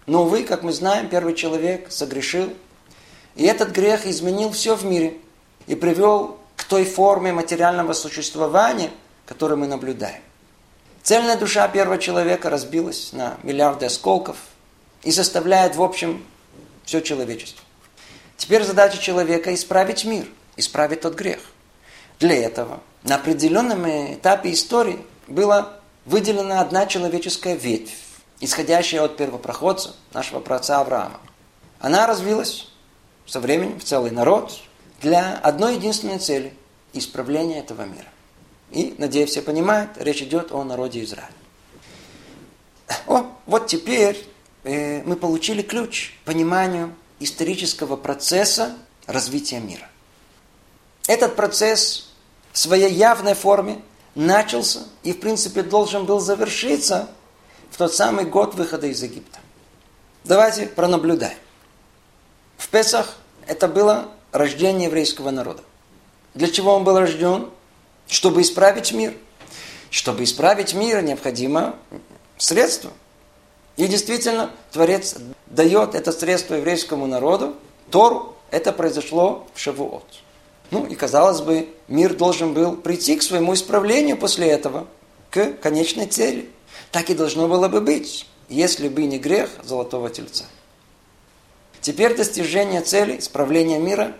Но, 0.05 0.23
увы, 0.23 0.43
как 0.43 0.63
мы 0.63 0.71
знаем, 0.71 1.09
первый 1.09 1.35
человек 1.35 1.91
согрешил, 1.91 2.53
и 3.35 3.45
этот 3.45 3.69
грех 3.69 4.05
изменил 4.05 4.51
все 4.51 4.75
в 4.75 4.83
мире 4.83 5.17
и 5.67 5.75
привел 5.75 6.39
к 6.55 6.63
той 6.63 6.83
форме 6.83 7.31
материального 7.31 7.93
существования, 7.93 8.91
которую 9.25 9.59
мы 9.59 9.67
наблюдаем. 9.67 10.21
Цельная 11.03 11.37
душа 11.37 11.67
первого 11.67 11.97
человека 11.97 12.49
разбилась 12.49 13.13
на 13.13 13.37
миллиарды 13.43 13.85
осколков 13.85 14.37
и 15.03 15.11
составляет, 15.11 15.75
в 15.75 15.81
общем, 15.81 16.25
все 16.83 17.01
человечество. 17.01 17.63
Теперь 18.37 18.63
задача 18.63 18.97
человека 18.97 19.53
исправить 19.53 20.05
мир, 20.05 20.27
исправить 20.55 21.01
тот 21.01 21.15
грех. 21.15 21.39
Для 22.19 22.35
этого 22.35 22.81
на 23.03 23.15
определенном 23.15 23.85
этапе 23.87 24.51
истории 24.51 24.99
была 25.27 25.79
выделена 26.05 26.61
одна 26.61 26.85
человеческая 26.85 27.55
ветвь, 27.55 27.93
исходящая 28.39 29.03
от 29.03 29.17
первопроходца, 29.17 29.95
нашего 30.13 30.39
праотца 30.39 30.79
Авраама. 30.79 31.19
Она 31.79 32.07
развилась 32.07 32.69
со 33.25 33.39
временем 33.39 33.79
в 33.79 33.83
целый 33.83 34.11
народ 34.11 34.59
для 35.01 35.35
одной 35.37 35.75
единственной 35.75 36.19
цели– 36.19 36.53
исправления 36.93 37.59
этого 37.59 37.83
мира. 37.83 38.07
И, 38.71 38.95
надеюсь, 38.97 39.31
все 39.31 39.41
понимают, 39.41 39.91
речь 39.97 40.21
идет 40.21 40.51
о 40.51 40.63
народе 40.63 41.03
Израиля. 41.03 41.29
О, 43.07 43.25
вот 43.45 43.67
теперь 43.67 44.27
э, 44.63 45.03
мы 45.03 45.15
получили 45.15 45.61
ключ 45.61 46.13
к 46.21 46.25
пониманию 46.25 46.95
исторического 47.19 47.95
процесса 47.95 48.75
развития 49.05 49.59
мира. 49.59 49.87
Этот 51.07 51.35
процесс 51.35 52.11
в 52.51 52.57
своей 52.57 52.93
явной 52.93 53.33
форме 53.33 53.81
начался 54.15 54.81
и, 55.03 55.13
в 55.13 55.19
принципе, 55.19 55.63
должен 55.63 56.05
был 56.05 56.19
завершиться 56.19 57.09
в 57.71 57.77
тот 57.77 57.93
самый 57.93 58.25
год 58.25 58.55
выхода 58.55 58.87
из 58.87 59.01
Египта. 59.01 59.39
Давайте 60.23 60.67
пронаблюдаем. 60.67 61.37
В 62.57 62.67
Песах 62.69 63.17
это 63.47 63.67
было 63.67 64.09
рождение 64.31 64.87
еврейского 64.87 65.31
народа. 65.31 65.63
Для 66.33 66.49
чего 66.49 66.73
он 66.73 66.83
был 66.83 66.99
рожден? 66.99 67.49
Чтобы 68.07 68.41
исправить 68.41 68.91
мир. 68.91 69.13
Чтобы 69.89 70.23
исправить 70.23 70.73
мир, 70.73 71.01
необходимо 71.01 71.75
средство. 72.37 72.91
И 73.79 73.87
действительно, 73.87 74.51
Творец 74.73 75.15
дает 75.45 75.95
это 75.95 76.11
средство 76.11 76.55
еврейскому 76.55 77.07
народу, 77.07 77.55
Тору, 77.89 78.35
это 78.51 78.73
произошло 78.73 79.47
в 79.53 79.59
Шавуот. 79.59 80.03
Ну 80.69 80.85
и 80.85 80.95
казалось 80.95 81.39
бы, 81.39 81.69
мир 81.87 82.13
должен 82.13 82.53
был 82.53 82.75
прийти 82.75 83.15
к 83.15 83.23
своему 83.23 83.53
исправлению 83.53 84.17
после 84.17 84.49
этого, 84.49 84.85
к 85.31 85.53
конечной 85.61 86.07
цели. 86.07 86.49
Так 86.91 87.09
и 87.09 87.13
должно 87.13 87.47
было 87.47 87.69
бы 87.69 87.79
быть, 87.79 88.27
если 88.49 88.89
бы 88.89 89.05
не 89.05 89.17
грех 89.17 89.49
Золотого 89.63 90.09
Тельца. 90.09 90.43
Теперь 91.79 92.17
достижение 92.17 92.81
цели, 92.81 93.17
исправления 93.17 93.79
мира, 93.79 94.13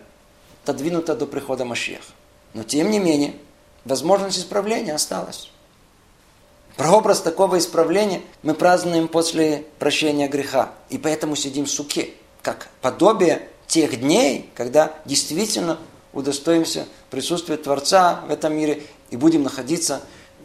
отодвинуто 0.64 1.18
до 1.18 1.26
прихода 1.26 1.66
Машеха. 1.66 2.14
Но 2.54 2.64
тем 2.64 2.90
не 2.90 3.00
менее, 3.00 3.34
возможность 3.84 4.40
исправления 4.40 4.96
осталась. 4.96 5.52
Прообраз 6.80 7.20
такого 7.20 7.58
исправления 7.58 8.22
мы 8.42 8.54
празднуем 8.54 9.10
после 9.10 9.66
прощения 9.80 10.30
греха. 10.30 10.72
И 10.88 10.98
поэтому 10.98 11.36
сидим 11.36 11.66
в 11.66 11.70
суке, 11.70 12.12
как 12.42 12.70
подобие 12.80 13.50
тех 13.68 14.00
дней, 14.00 14.50
когда 14.56 14.94
действительно 15.04 15.78
удостоимся 16.14 16.88
присутствия 17.10 17.58
Творца 17.58 18.22
в 18.30 18.32
этом 18.32 18.56
мире 18.56 18.82
и 19.10 19.18
будем 19.18 19.44
находиться 19.44 20.02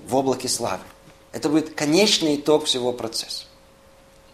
в 0.08 0.16
облаке 0.16 0.48
славы. 0.48 0.82
Это 1.30 1.48
будет 1.48 1.72
конечный 1.74 2.34
итог 2.34 2.64
всего 2.64 2.92
процесса. 2.92 3.44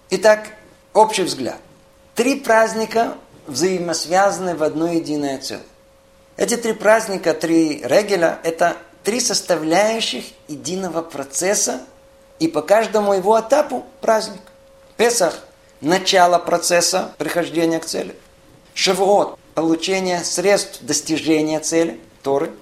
Итак, 0.09 0.55
общий 0.95 1.25
взгляд. 1.25 1.59
Три 2.15 2.37
праздника 2.41 3.19
взаимосвязаны 3.47 4.57
в 4.57 4.63
одно 4.63 4.91
единое 4.91 5.37
целое. 5.37 5.67
Эти 6.39 6.57
три 6.57 6.73
праздника, 6.73 7.35
три 7.35 7.83
регеля, 7.85 8.39
это 8.43 8.79
три 9.05 9.21
составляющих 9.21 10.25
единого 10.49 11.03
процесса 11.03 11.81
и 12.39 12.49
по 12.49 12.63
каждому 12.63 13.15
его 13.15 13.39
этапу 13.41 13.85
праздник. 14.01 14.43
Песах– 14.97 15.39
начало 15.81 16.39
процесса 16.39 17.15
прихождения 17.19 17.79
к 17.79 17.87
цели. 17.87 18.17
Шавуот– 18.75 19.39
получение 19.55 20.25
средств 20.25 20.83
достижения 20.83 21.61
цели, 21.61 22.01
Торы. 22.23 22.53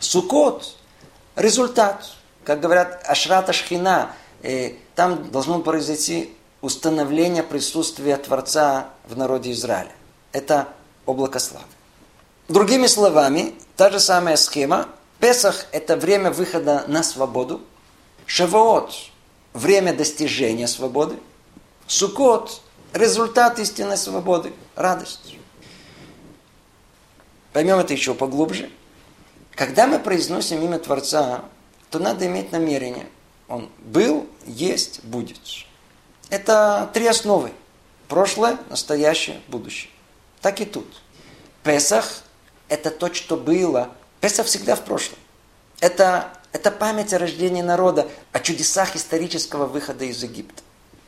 Сукот– 0.00 0.76
результат. 1.36 2.04
Как 2.44 2.60
говорят, 2.60 3.02
Ашрата 3.06 3.52
Шхина, 3.52 4.12
э, 4.42 4.72
там 4.94 5.30
должно 5.30 5.60
произойти 5.60 6.34
установление 6.60 7.42
присутствия 7.42 8.16
Творца 8.16 8.88
в 9.04 9.16
народе 9.16 9.52
Израиля. 9.52 9.92
Это 10.32 10.68
облако 11.06 11.38
славы. 11.38 11.66
Другими 12.48 12.86
словами, 12.86 13.54
та 13.76 13.90
же 13.90 14.00
самая 14.00 14.36
схема. 14.36 14.88
Песах– 15.20 15.66
это 15.72 15.96
время 15.96 16.30
выхода 16.30 16.84
на 16.88 17.02
свободу. 17.02 17.60
Шавуот– 18.24 18.94
время 19.52 19.92
достижения 19.92 20.66
свободы. 20.66 21.18
Сукот– 21.86 22.62
результат 22.94 23.58
истинной 23.58 23.98
свободы, 23.98 24.54
радость. 24.76 25.36
Поймем 27.52 27.78
это 27.78 27.92
еще 27.92 28.14
поглубже. 28.14 28.70
Когда 29.54 29.86
мы 29.86 29.98
произносим 29.98 30.62
имя 30.64 30.78
Творца, 30.78 31.44
то 31.90 31.98
надо 31.98 32.26
иметь 32.26 32.50
намерение. 32.50 33.06
Он 33.46 33.68
был, 33.78 34.26
есть, 34.46 35.04
будет. 35.04 35.38
Это 36.30 36.88
три 36.94 37.06
основы. 37.06 37.52
Прошлое, 38.08 38.56
настоящее, 38.70 39.42
будущее. 39.48 39.90
Так 40.40 40.62
и 40.62 40.64
тут. 40.64 41.02
Песах– 41.62 42.22
это 42.68 42.90
то, 42.90 43.12
что 43.12 43.36
было. 43.36 43.90
Песах 44.20 44.46
всегда 44.46 44.76
в 44.76 44.84
прошлом. 44.84 45.18
Это, 45.80 46.28
это 46.52 46.70
память 46.70 47.12
о 47.14 47.18
рождении 47.18 47.62
народа, 47.62 48.06
о 48.32 48.40
чудесах 48.40 48.96
исторического 48.96 49.66
выхода 49.66 50.04
из 50.04 50.22
Египта. 50.22 50.62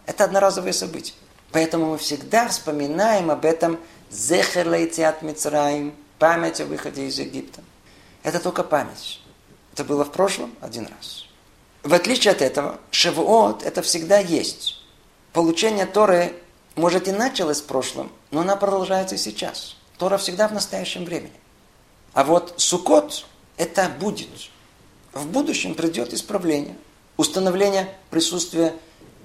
Это 0.06 0.24
одноразовое 0.24 0.72
событие. 0.72 1.14
Поэтому 1.52 1.90
мы 1.90 1.98
всегда 1.98 2.48
вспоминаем 2.48 3.30
об 3.30 3.44
этом 3.44 3.78
«Зехер 4.10 4.68
лейтиат 4.68 5.22
Мицраим»– 5.22 5.94
память 6.18 6.60
о 6.60 6.64
выходе 6.64 7.06
из 7.06 7.18
Египта. 7.18 7.60
Это 8.22 8.40
только 8.40 8.62
память. 8.62 9.20
Это 9.74 9.84
было 9.84 10.04
в 10.04 10.12
прошлом 10.12 10.54
один 10.60 10.86
раз. 10.86 11.26
В 11.82 11.92
отличие 11.92 12.32
от 12.32 12.40
этого, 12.40 12.78
Шавуот– 12.90 13.62
это 13.64 13.82
всегда 13.82 14.18
есть. 14.18 14.78
получение 15.32 15.86
Торы, 15.86 16.34
может, 16.76 17.08
и 17.08 17.12
началось 17.12 17.60
в 17.60 17.64
прошлом, 17.64 18.10
но 18.30 18.40
она 18.40 18.56
продолжается 18.56 19.16
и 19.16 19.18
сейчас. 19.18 19.76
Тора 19.98 20.16
всегда 20.16 20.48
в 20.48 20.52
настоящем 20.52 21.04
времени. 21.04 21.41
А 22.14 22.24
вот 22.24 22.54
Сукот– 22.56 23.26
это 23.56 23.88
будет. 23.88 24.28
В 25.12 25.26
будущем 25.26 25.74
придет 25.74 26.12
исправление, 26.12 26.76
установление 27.16 27.96
присутствия 28.10 28.74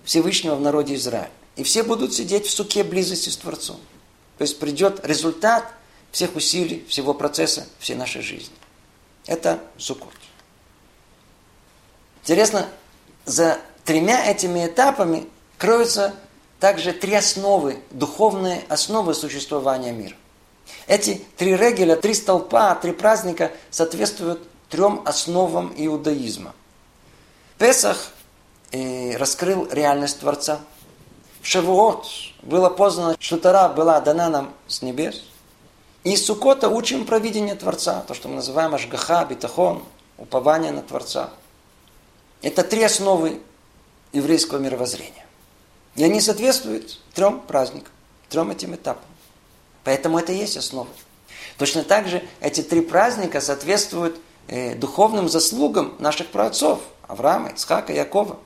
Всевышнего 0.04 0.56
в 0.56 0.62
народе 0.62 0.96
Израиля. 0.96 1.32
И 1.56 1.64
все 1.64 1.84
будут 1.84 2.14
сидеть 2.14 2.46
в 2.46 2.52
суке 2.52 2.84
близости 2.84 3.30
с 3.30 3.38
Творцом. 3.38 3.80
То 4.38 4.44
есть 4.44 4.60
придет 4.60 5.06
результат 5.06 5.66
всех 6.12 6.36
усилий, 6.36 6.86
всего 6.88 7.14
процесса, 7.14 7.68
всей 7.80 7.96
нашей 7.96 8.22
жизни. 8.22 8.56
Это 9.26 9.60
Сукот. 9.78 10.14
Интересно, 12.22 12.68
за 13.26 13.60
тремя 13.84 14.30
этими 14.30 14.66
этапами 14.66 15.28
кроются 15.58 16.14
также 16.60 16.92
три 16.92 17.14
основы, 17.14 17.80
духовные 17.92 18.64
основы 18.70 19.14
существования 19.14 19.92
мира. 19.92 20.16
Эти 20.88 21.22
три 21.38 21.56
регеля, 21.56 21.96
три 21.96 22.14
столпа, 22.14 22.76
три 22.76 22.92
праздника 22.92 23.52
соответствуют 23.70 24.48
трем 24.70 25.02
основам 25.06 25.74
иудаизма. 25.76 26.54
Песах 27.58 28.12
э, 28.72 29.16
раскрыл 29.18 29.68
реальность 29.72 30.20
Творца. 30.20 30.60
Шавуот 31.42 32.06
было 32.42 32.70
познано, 32.70 33.16
что 33.20 33.38
Тара 33.38 33.70
была 33.70 34.00
дана 34.02 34.30
нам 34.30 34.54
с 34.68 34.82
небес. 34.82 35.24
И 36.04 36.14
из 36.14 36.26
Сукота 36.26 36.70
учим 36.70 37.06
провидение 37.06 37.56
Творца, 37.56 38.02
то, 38.08 38.14
что 38.14 38.28
мы 38.28 38.36
называем 38.36 38.74
Ашгаха, 38.74 39.26
Битахон, 39.26 39.84
упование 40.18 40.72
на 40.72 40.82
Творца. 40.82 41.32
Это 42.42 42.64
три 42.64 42.84
основы 42.84 43.42
еврейского 44.14 44.60
мировоззрения. 44.60 45.26
И 45.96 46.04
они 46.04 46.22
соответствуют 46.22 47.00
трем 47.14 47.40
праздникам, 47.40 47.92
трем 48.30 48.52
этим 48.52 48.76
этапам. 48.76 49.04
Поэтому 49.88 50.20
это 50.20 50.34
и 50.34 50.36
есть 50.36 50.58
основа. 50.58 50.90
Точно 51.58 51.82
так 51.82 52.10
же 52.10 52.22
эти 52.42 52.62
три 52.62 52.82
праздника 52.82 53.40
соответствуют 53.40 54.20
э, 54.50 54.76
духовным 54.76 55.30
заслугам 55.30 55.96
наших 56.00 56.28
праотцов 56.28 56.82
Авраама, 57.08 57.52
Ицхака, 57.52 57.94
Якова. 57.94 58.38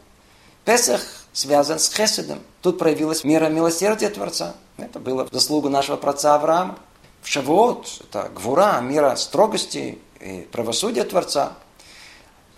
Песах 0.65 1.01
связан 1.33 1.79
с 1.79 1.91
Хеседом. 1.91 2.41
Тут 2.61 2.77
проявилась 2.77 3.23
мера 3.23 3.47
милосердия 3.47 4.09
Творца. 4.09 4.53
Это 4.77 4.99
было 4.99 5.25
в 5.25 5.33
заслугу 5.33 5.67
нашего 5.67 5.97
праотца 5.97 6.35
Авраама. 6.35 6.77
В 7.23 7.27
Шавуот 7.27 7.87
это 8.07 8.29
гвура, 8.35 8.79
мира 8.79 9.15
строгости 9.15 9.97
и 10.19 10.47
правосудия 10.51 11.05
Творца. 11.05 11.53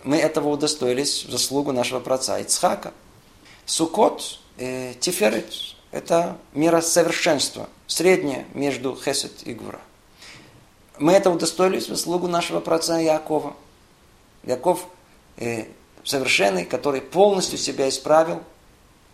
Мы 0.02 0.18
этого 0.18 0.50
удостоились 0.50 1.24
в 1.24 1.30
заслугу 1.30 1.72
нашего 1.72 2.00
праотца 2.00 2.38
Ицхака. 2.38 2.92
Сукот, 3.64 4.40
э, 4.58 4.92
Тиферет, 5.00 5.54
это 5.90 6.36
мера 6.52 6.82
совершенства, 6.82 7.70
средняя 7.86 8.44
между 8.54 8.96
Хесед 8.96 9.42
и 9.44 9.54
Гвура. 9.54 9.80
Мы 10.98 11.12
это 11.12 11.30
удостоились 11.30 11.84
в 11.84 11.88
заслугу 11.88 12.28
нашего 12.28 12.60
праотца 12.60 12.98
Якова. 12.98 13.56
Яков 14.44 14.86
э, 15.36 15.64
совершенный, 16.04 16.64
который 16.64 17.00
полностью 17.00 17.58
себя 17.58 17.88
исправил, 17.88 18.42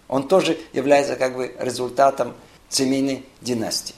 он 0.09 0.29
тоже 0.29 0.59
является 0.73 1.17
как 1.17 1.37
бы 1.37 1.55
результатом 1.59 2.35
семейной 2.69 3.25
династии. 3.41 3.95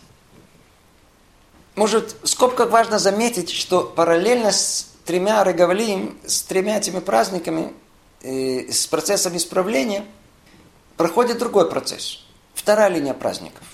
Может, 1.75 2.17
в 2.23 2.29
скобках 2.29 2.71
важно 2.71 2.99
заметить, 2.99 3.51
что 3.51 3.83
параллельно 3.83 4.53
с 4.53 4.91
тремя 5.07 5.43
Регавлием, 5.43 6.19
с 6.27 6.43
тремя 6.43 6.77
этими 6.77 7.01
праздниками, 7.01 7.73
э, 8.21 8.71
с 8.71 8.87
процессом 8.87 9.37
исправления, 9.37 10.05
проходит 10.97 11.39
другой 11.39 11.69
процесс. 11.71 12.25
Вторая 12.55 12.91
линия 12.91 13.15
праздников. 13.15 13.65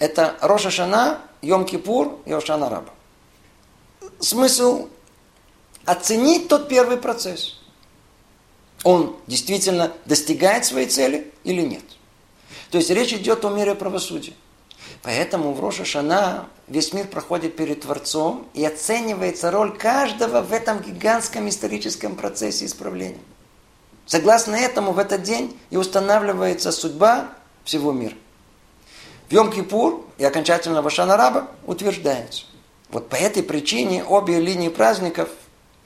Это 0.00 0.36
Роша 0.40 0.70
Шана, 0.70 1.20
Йом-Кипур 1.42 2.22
и 2.24 2.32
Ошана 2.32 2.70
Раба. 2.70 2.90
Смысл 4.18 4.88
оценить 5.84 6.48
тот 6.48 6.68
первый 6.68 6.96
процесс. 6.96 7.60
Он 8.82 9.16
действительно 9.26 9.92
достигает 10.06 10.64
своей 10.64 10.88
цели 10.88 11.30
или 11.44 11.60
нет. 11.60 11.84
То 12.70 12.78
есть 12.78 12.88
речь 12.90 13.12
идет 13.12 13.44
о 13.44 13.50
мире 13.50 13.74
правосудия. 13.74 14.32
Поэтому 15.02 15.52
в 15.52 15.60
Роша 15.60 15.84
Шана 15.84 16.48
весь 16.66 16.94
мир 16.94 17.06
проходит 17.06 17.54
перед 17.56 17.82
Творцом 17.82 18.48
и 18.54 18.64
оценивается 18.64 19.50
роль 19.50 19.76
каждого 19.76 20.40
в 20.40 20.52
этом 20.52 20.80
гигантском 20.80 21.46
историческом 21.50 22.16
процессе 22.16 22.64
исправления. 22.64 23.20
Согласно 24.06 24.56
этому 24.56 24.92
в 24.92 24.98
этот 24.98 25.22
день 25.22 25.58
и 25.68 25.76
устанавливается 25.76 26.72
судьба 26.72 27.28
всего 27.64 27.92
мира. 27.92 28.14
В 29.30 29.32
Йом-Кипур 29.32 30.04
и 30.18 30.24
окончательно 30.24 30.82
Вашана 30.82 31.16
Раба 31.16 31.48
утверждается. 31.64 32.44
Вот 32.90 33.08
по 33.08 33.14
этой 33.14 33.42
причине 33.42 34.04
обе 34.04 34.38
линии 34.38 34.68
праздников 34.68 35.30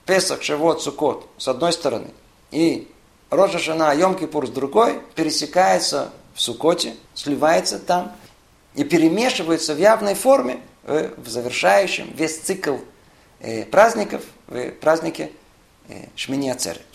Песах, 0.05 0.43
Шевот, 0.43 0.81
Сукот 0.81 1.29
с 1.37 1.47
одной 1.47 1.71
стороны 1.71 2.07
и 2.51 2.91
Рожа 3.29 3.59
Шана, 3.59 3.95
Йом-Кипур 3.95 4.47
с 4.47 4.49
другой 4.49 4.99
пересекаются 5.15 6.11
в 6.33 6.41
Сукоте, 6.41 6.95
сливается 7.13 7.79
там– 7.79 8.11
и 8.75 8.83
перемешиваются 8.83 9.73
в 9.73 9.79
явной 9.79 10.15
форме 10.15 10.59
э, 10.83 11.13
в 11.17 11.27
завершающем 11.27 12.11
весь 12.13 12.39
цикл 12.39 12.77
э, 13.39 13.65
праздников 13.65 14.23
в 14.47 14.71
празднике 14.71 15.31
э, 15.87 16.07
Шмини 16.15 16.49
Ацерет. 16.49 16.85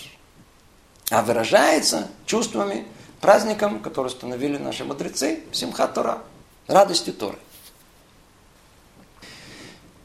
А 1.10 1.22
выражается 1.22 2.08
чувствами, 2.26 2.86
праздником, 3.20 3.80
который 3.80 4.06
установили 4.06 4.58
наши 4.58 4.84
мудрецы, 4.84 5.40
Симхат 5.52 5.94
Тора, 5.94 6.22
радостью 6.70 7.14
Торы. 7.14 7.38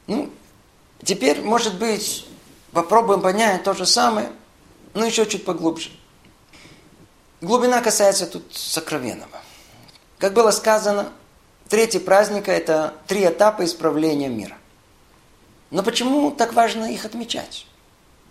Ну, 0.06 0.30
теперь, 1.02 1.40
может 1.42 1.78
быть, 1.78 2.26
попробуем 2.72 3.22
понять 3.22 3.64
то 3.64 3.74
же 3.74 3.86
самое, 3.86 4.30
но 4.94 5.04
еще 5.04 5.26
чуть 5.26 5.44
поглубже. 5.44 5.90
Глубина 7.40 7.80
касается 7.80 8.26
тут 8.26 8.54
сокровенного. 8.54 9.40
Как 10.18 10.32
было 10.32 10.50
сказано, 10.50 11.12
Третий 11.68 11.98
праздник– 11.98 12.46
это 12.48 12.94
три 13.08 13.26
этапа 13.26 13.64
исправления 13.64 14.28
мира. 14.28 14.56
Но 15.70 15.82
почему 15.82 16.30
так 16.30 16.52
важно 16.52 16.92
их 16.92 17.04
отмечать? 17.04 17.66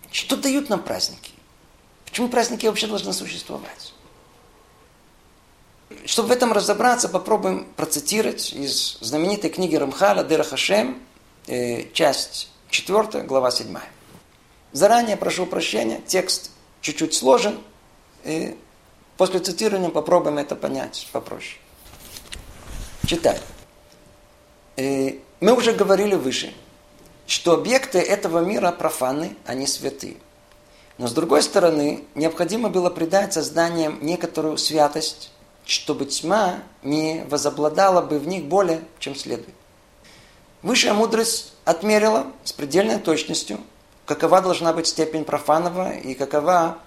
Что 0.10 0.38
дают 0.38 0.70
нам 0.70 0.82
праздники? 0.82 1.32
Почему 2.06 2.30
праздники 2.30 2.66
вообще 2.66 2.88
должны 2.88 3.12
существовать? 3.12 3.94
Чтобы 6.06 6.30
в 6.30 6.32
этом 6.32 6.52
разобраться, 6.52 7.08
попробуем 7.10 7.68
процитировать 7.76 8.54
из 8.54 8.98
знаменитой 9.02 9.52
книги 9.52 9.76
Рамхала 9.76 10.24
Дера 10.24 10.44
Хашем, 10.44 11.00
э, 11.46 11.92
часть 11.94 12.50
4, 12.72 13.24
глава 13.24 13.52
7. 13.52 13.78
Заранее 14.72 15.16
прошу 15.16 15.46
прощения, 15.46 16.02
текст 16.08 16.50
чуть-чуть 16.82 17.14
сложен, 17.14 17.60
и 18.24 18.58
после 19.16 19.40
цитирования 19.40 19.90
попробуем 19.90 20.40
это 20.40 20.56
понять 20.56 21.08
попроще. 21.12 21.60
Читаю. 23.06 23.40
И 24.78 25.22
мы 25.40 25.54
уже 25.54 25.72
говорили 25.72 26.16
выше, 26.16 26.52
что 27.28 27.54
объекты 27.54 28.00
этого 28.00 28.40
мира 28.40 28.72
профаны, 28.72 29.36
они 29.46 29.68
святые. 29.68 30.18
Но 30.98 31.08
с 31.08 31.12
другой 31.12 31.44
стороны, 31.44 32.06
необходимо 32.16 32.70
было 32.70 32.90
придать 32.90 33.34
созданиям 33.34 34.00
некоторую 34.02 34.58
святость, 34.58 35.32
чтобы 35.66 36.06
тьма 36.06 36.60
не 36.84 37.26
возобладала 37.30 38.02
бы 38.02 38.20
в 38.20 38.28
них 38.28 38.46
более, 38.46 38.82
чем 39.00 39.16
следует. 39.16 39.56
Высшая 40.62 40.94
мудрость 40.94 41.54
отмерила 41.64 42.28
с 42.44 42.54
предельной 42.54 43.00
точностью, 43.00 43.60
какова 44.06 44.42
должна 44.42 44.74
быть 44.74 44.88
степень 44.88 45.26
профанного 45.26 45.96
и 45.96 46.14
какова 46.14 46.80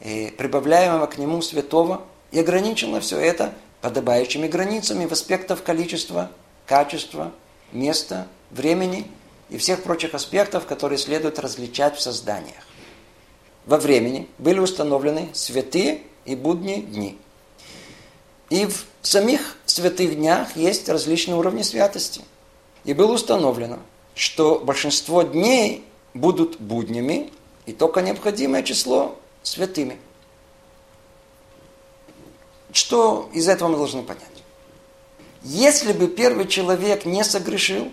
э, 0.00 0.30
прибавляемого 0.32 1.06
к 1.06 1.18
нему 1.18 1.40
святого, 1.42 2.02
и 2.30 2.40
ограничила 2.40 3.00
все 3.00 3.18
это 3.18 3.54
подобающими 3.80 4.48
границами 4.48 5.06
в 5.06 5.12
аспектах 5.12 5.62
количества, 5.62 6.30
качества, 6.66 7.32
места, 7.72 8.26
времени 8.50 9.10
и 9.50 9.58
всех 9.58 9.82
прочих 9.82 10.14
аспектов, 10.14 10.66
которые 10.66 10.98
следует 10.98 11.38
различать 11.38 11.96
в 11.96 12.00
созданиях. 12.00 12.66
Во 13.66 13.78
времени 13.78 14.28
были 14.38 14.58
установлены 14.58 15.28
святые 15.32 16.02
и 16.24 16.34
будние 16.34 16.82
дни. 16.82 17.18
И 18.54 18.66
в 18.66 18.86
самих 19.02 19.56
святых 19.66 20.14
днях 20.14 20.56
есть 20.56 20.88
различные 20.88 21.36
уровни 21.36 21.62
святости. 21.62 22.22
И 22.84 22.94
было 22.94 23.12
установлено, 23.12 23.80
что 24.14 24.60
большинство 24.60 25.22
дней 25.22 25.84
будут 26.14 26.60
буднями, 26.60 27.32
и 27.66 27.72
только 27.72 28.00
необходимое 28.00 28.62
число 28.62 29.18
святыми– 29.42 29.98
что 32.74 33.30
из 33.32 33.48
этого 33.48 33.68
мы 33.68 33.76
должны 33.76 34.02
понять? 34.02 34.24
Если 35.44 35.92
бы 35.92 36.08
первый 36.08 36.48
человек 36.48 37.04
не 37.04 37.22
согрешил, 37.22 37.90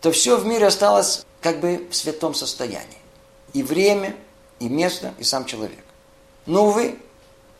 то 0.00 0.10
все 0.10 0.36
в 0.36 0.44
мире 0.44 0.66
осталось 0.66 1.24
как 1.40 1.60
бы 1.60 1.86
в 1.88 1.94
святом 1.94 2.34
состоянии. 2.34 2.98
И 3.52 3.62
время, 3.62 4.16
и 4.58 4.68
место, 4.68 5.14
и 5.18 5.22
сам 5.22 5.44
человек. 5.44 5.84
Но, 6.44 6.66
увы, 6.66 6.98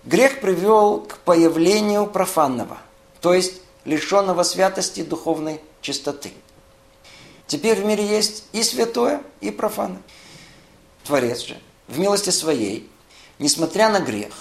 Грех 0.04 0.40
привел 0.40 1.00
к 1.00 1.18
появлению 1.18 2.06
профанного, 2.06 2.78
то 3.20 3.34
есть 3.34 3.60
лишенного 3.84 4.42
святости 4.44 5.02
духовной 5.02 5.60
чистоты. 5.82 6.32
Теперь 7.46 7.80
в 7.80 7.84
мире 7.84 8.06
есть 8.06 8.44
и 8.52 8.62
святое, 8.62 9.22
и 9.40 9.50
профанное. 9.50 10.00
Творец 11.04 11.40
же 11.40 11.58
в 11.86 11.98
милости 11.98 12.30
своей, 12.30 12.88
несмотря 13.38 13.90
на 13.90 14.00
грех, 14.00 14.32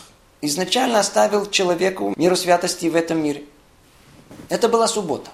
изначально 0.41 0.99
оставил 0.99 1.49
человеку 1.49 2.13
миру 2.15 2.37
святости 2.37 2.85
в 2.85 2.95
этом 2.95 3.21
мире. 3.21 3.43
Это 4.47 4.69
была 4.69 4.87
суббота. 4.87 5.31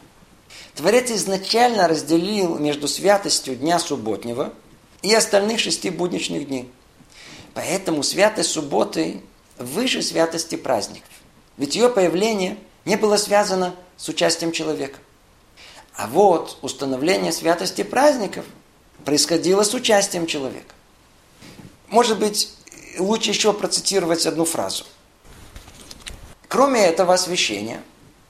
Творец 0.74 1.12
изначально 1.12 1.88
разделил 1.88 2.58
между 2.58 2.88
святостью 2.88 3.56
дня 3.56 3.78
субботнего 3.78 4.54
и 5.04 5.14
остальных 5.14 5.60
шести 5.60 5.90
будничных 5.90 6.48
дней. 6.48 6.72
Поэтому 7.54 8.02
святость 8.02 8.50
субботы 8.50 9.22
выше 9.58 10.02
святости 10.02 10.56
праздников. 10.56 11.10
Ведь 11.58 11.76
ее 11.76 11.90
появление 11.90 12.58
не 12.84 12.98
было 12.98 13.18
связано 13.18 13.76
с 13.98 14.08
участием 14.10 14.52
человека. 14.52 15.00
А 15.96 16.08
вот 16.08 16.58
установление 16.62 17.32
святости 17.32 17.84
праздников 17.84 18.46
происходило 19.06 19.64
с 19.64 19.74
участием 19.74 20.28
человека. 20.28 20.74
Может 21.88 22.20
быть, 22.20 22.54
лучше 22.98 23.30
еще 23.30 23.54
процитировать 23.54 24.26
одну 24.26 24.46
фразу. 24.46 24.86
Кроме 26.48 26.82
этого 26.82 27.14
освящения, 27.14 27.82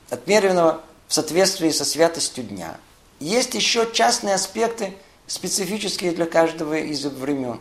отмеренного 0.09 0.83
в 1.07 1.13
соответствии 1.13 1.69
со 1.71 1.85
святостью 1.85 2.43
дня, 2.43 2.77
есть 3.19 3.55
еще 3.55 3.89
частные 3.91 4.35
аспекты, 4.35 4.93
специфические 5.27 6.11
для 6.11 6.25
каждого 6.25 6.77
из 6.77 7.03
времен. 7.05 7.59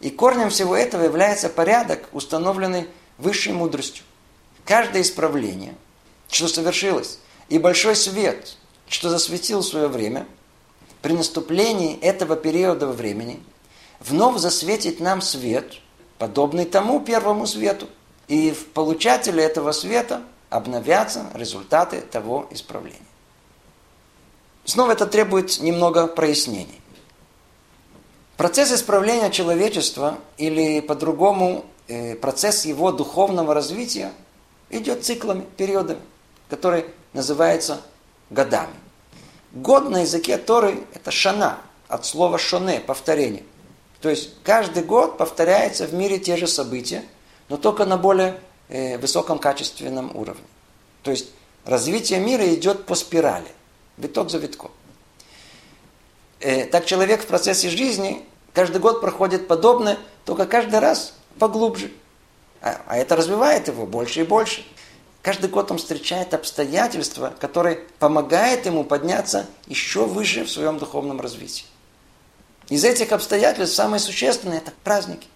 И 0.00 0.10
корнем 0.10 0.50
всего 0.50 0.76
этого 0.76 1.04
является 1.04 1.48
порядок, 1.48 2.08
установленный 2.12 2.88
высшей 3.18 3.52
мудростью. 3.52 4.04
Каждое 4.64 5.02
исправление, 5.02 5.74
что 6.30 6.48
совершилось, 6.48 7.18
и 7.48 7.58
большой 7.58 7.96
свет, 7.96 8.56
что 8.88 9.10
засветил 9.10 9.62
свое 9.62 9.88
время, 9.88 10.26
при 11.02 11.12
наступлении 11.12 11.98
этого 12.00 12.36
периода 12.36 12.86
времени– 12.86 13.42
вновь 14.00 14.38
засветит 14.38 15.00
нам 15.00 15.20
свет, 15.20 15.74
подобный 16.18 16.64
тому 16.64 17.00
первому 17.00 17.46
свету. 17.46 17.88
И 18.28 18.50
в 18.50 18.66
получателе 18.68 19.42
этого 19.42 19.72
света 19.72 20.22
обновятся 20.50 21.26
результаты 21.34 22.00
того 22.00 22.46
исправления. 22.50 22.98
Снова 24.64 24.92
это 24.92 25.06
требует 25.06 25.60
немного 25.60 26.06
прояснений. 26.06 26.80
Процесс 28.38 28.72
исправления 28.72 29.30
человечества, 29.30 30.18
или 30.38 30.80
по-другому 30.80 31.66
э, 31.88 32.14
процесс 32.14 32.64
его 32.64 32.90
духовного 32.90 33.52
развития, 33.52 34.12
идет 34.70 35.04
циклами, 35.04 35.44
периодами, 35.58 36.00
которые 36.48 36.86
называются 37.12 37.82
годами. 38.30 38.74
Год 39.52 39.90
на 39.90 40.00
языке 40.00 40.38
Торы– 40.38 40.84
это 40.94 41.10
шана, 41.10 41.58
от 41.88 42.06
слова 42.06 42.38
шоне, 42.38 42.80
повторение– 42.80 43.42
то 44.00 44.08
есть 44.08 44.30
каждый 44.44 44.84
год 44.84 45.18
повторяются 45.18 45.86
в 45.86 45.94
мире 45.94 46.18
те 46.18 46.36
же 46.36 46.46
события, 46.46 47.04
но 47.48 47.56
только 47.56 47.84
на 47.84 47.96
более 47.96 48.40
э, 48.68 48.96
высоком 48.98 49.38
качественном 49.38 50.14
уровне. 50.16 50.44
То 51.02 51.10
есть 51.10 51.30
развитие 51.64 52.20
мира 52.20 52.46
идет 52.54 52.86
по 52.86 52.94
спирали, 52.94 53.48
виток 53.96 54.30
за 54.30 54.38
витком. 54.38 54.70
Э, 56.40 56.66
так 56.66 56.86
человек 56.86 57.22
в 57.22 57.26
процессе 57.26 57.70
жизни 57.70 58.24
каждый 58.52 58.80
год 58.80 59.00
проходит 59.00 59.48
подобное, 59.48 59.98
только 60.24 60.46
каждый 60.46 60.78
раз 60.80 61.14
поглубже. 61.38 61.90
А, 62.60 62.80
а 62.86 62.96
это 62.96 63.16
развивает 63.16 63.68
его 63.68 63.86
больше 63.86 64.20
и 64.20 64.24
больше. 64.24 64.64
Каждый 65.22 65.50
год 65.50 65.70
он 65.70 65.78
встречает 65.78 66.32
обстоятельства, 66.32 67.34
которые 67.38 67.84
помогают 67.98 68.66
ему 68.66 68.84
подняться 68.84 69.46
еще 69.66 70.06
выше 70.06 70.44
в 70.44 70.50
своем 70.50 70.78
духовном 70.78 71.20
развитии. 71.20 71.64
Из 72.68 72.84
этих 72.84 73.12
обстоятельств 73.12 73.76
самое 73.76 74.00
существенное– 74.00 74.58
это 74.58 74.72
праздники. 74.84 75.26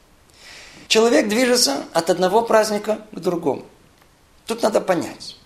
Человек 0.88 1.28
движется 1.28 1.84
от 1.92 2.10
одного 2.10 2.42
праздника 2.42 2.98
к 3.12 3.18
другому. 3.18 3.64
Тут 4.46 4.62
надо 4.62 4.80
понять, 4.80 5.36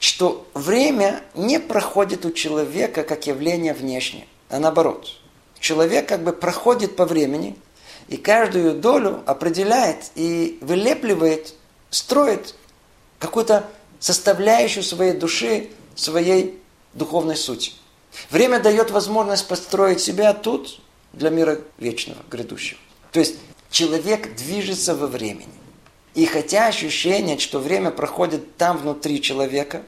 что 0.00 0.48
время 0.54 1.22
не 1.34 1.60
проходит 1.60 2.24
у 2.24 2.32
человека 2.32 3.04
как 3.04 3.26
явление 3.26 3.74
внешнее, 3.74 4.26
а 4.48 4.58
наоборот. 4.58 5.19
Человек 5.60 6.08
как 6.08 6.24
бы 6.24 6.32
проходит 6.32 6.96
по 6.96 7.06
времени 7.06 7.56
и 8.08 8.16
каждую 8.16 8.74
долю 8.74 9.22
определяет 9.26 10.10
и 10.14 10.58
вылепливает, 10.62 11.54
строит 11.90 12.54
какую-то 13.18 13.68
составляющую 13.98 14.82
своей 14.82 15.12
души, 15.12 15.68
своей 15.94 16.58
духовной 16.94 17.36
сути. 17.36 17.72
Время 18.30 18.58
дает 18.58 18.90
возможность 18.90 19.46
построить 19.46 20.00
себя 20.00 20.32
тут, 20.32 20.80
для 21.12 21.30
мира 21.30 21.60
вечного, 21.78 22.20
грядущего. 22.30 22.78
То 23.12 23.20
есть 23.20 23.36
человек 23.70 24.34
движется 24.36 24.94
во 24.94 25.06
времени. 25.06 25.48
И 26.14 26.24
хотя 26.26 26.66
ощущение, 26.66 27.38
что 27.38 27.58
время 27.58 27.90
проходит 27.90 28.56
там 28.56 28.78
внутри 28.78 29.20
человека, 29.20 29.82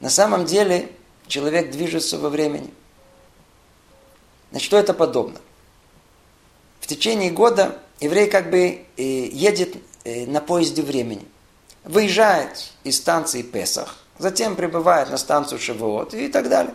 на 0.00 0.10
самом 0.10 0.44
деле 0.44 0.88
человек 1.26 1.70
движется 1.70 2.18
во 2.18 2.28
времени. 2.28 2.70
Значит, 4.50 4.66
что 4.66 4.78
это 4.78 4.94
подобно? 4.94 5.40
В 6.80 6.86
течение 6.86 7.30
года 7.30 7.78
еврей 8.00 8.28
как 8.28 8.50
бы 8.50 8.84
э, 8.96 9.02
едет 9.02 9.76
э, 10.04 10.26
на 10.26 10.40
поезде 10.40 10.82
времени. 10.82 11.26
Выезжает 11.84 12.70
из 12.84 12.96
станции 12.96 13.42
Песах, 13.42 13.98
затем 14.18 14.56
прибывает 14.56 15.10
на 15.10 15.18
станцию 15.18 15.58
Шивоот 15.58 16.14
и 16.14 16.28
так 16.28 16.48
далее. 16.48 16.74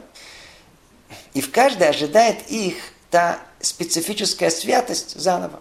И 1.33 1.41
в 1.41 1.51
каждой 1.51 1.89
ожидает 1.89 2.49
их 2.49 2.75
та 3.09 3.39
специфическая 3.59 4.49
святость 4.49 5.19
заново. 5.19 5.59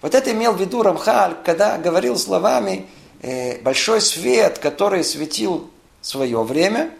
Вот 0.00 0.14
это 0.14 0.30
имел 0.32 0.52
в 0.52 0.60
виду 0.60 0.82
Рамхаль, 0.82 1.36
когда 1.44 1.78
говорил 1.78 2.16
словами 2.16 2.86
э, 3.22 3.60
«большой 3.62 4.00
свет, 4.00 4.58
который 4.58 5.02
светил 5.02 5.70
свое 6.02 6.42
время, 6.42 6.90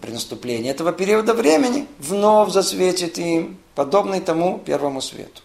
при 0.00 0.10
наступлении 0.10 0.70
этого 0.70 0.92
периода 0.92 1.34
времени, 1.34 1.86
вновь 1.98 2.52
засветит 2.52 3.18
им, 3.18 3.58
подобный 3.74 4.20
тому 4.20 4.58
первому 4.58 5.00
свету». 5.00 5.42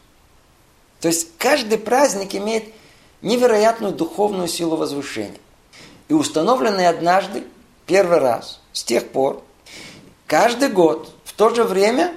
То 1.00 1.10
есть 1.10 1.30
каждый 1.38 1.78
праздник 1.78 2.34
имеет 2.36 2.66
невероятную 3.22 3.94
духовную 3.94 4.48
силу 4.48 4.76
возвышения. 4.76 5.39
И 6.08 6.13
установленный 6.13 6.88
однажды, 6.88 7.44
первый 7.86 8.20
раз, 8.20 8.62
с 8.72 8.84
тех 8.84 9.10
пор, 9.10 9.44
каждый 10.28 10.70
год 10.70 11.13
в 11.26 11.34
то 11.34 11.54
же 11.54 11.63
время 11.63 12.16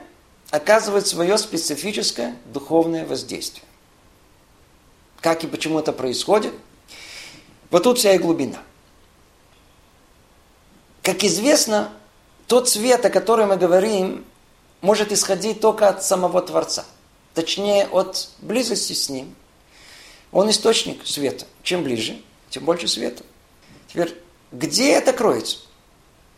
оказывает 0.50 1.06
свое 1.06 1.38
специфическое 1.38 2.36
духовное 2.44 3.06
воздействие. 3.06 3.64
Как 5.20 5.42
и 5.42 5.46
почему 5.46 5.78
это 5.78 5.92
происходит? 5.92 6.54
Вот 7.70 7.82
тут 7.82 7.98
вся 7.98 8.14
и 8.14 8.18
глубина. 8.18 8.58
Как 11.02 11.24
известно, 11.24 11.92
тот 12.46 12.68
свет, 12.68 13.04
о 13.04 13.10
котором 13.10 13.50
мы 13.50 13.56
говорим, 13.56 14.24
может 14.80 15.12
исходить 15.12 15.60
только 15.60 15.88
от 15.88 16.04
самого 16.04 16.42
Творца. 16.42 16.84
Точнее, 17.34 17.86
от 17.86 18.30
близости 18.38 18.92
с 18.92 19.08
Ним. 19.08 19.34
Он 20.32 20.50
источник 20.50 21.06
света. 21.06 21.46
Чем 21.62 21.82
ближе, 21.82 22.18
тем 22.50 22.64
больше 22.64 22.88
света. 22.88 23.22
Теперь, 23.88 24.14
где 24.52 24.92
это 24.92 25.12
кроется? 25.12 25.58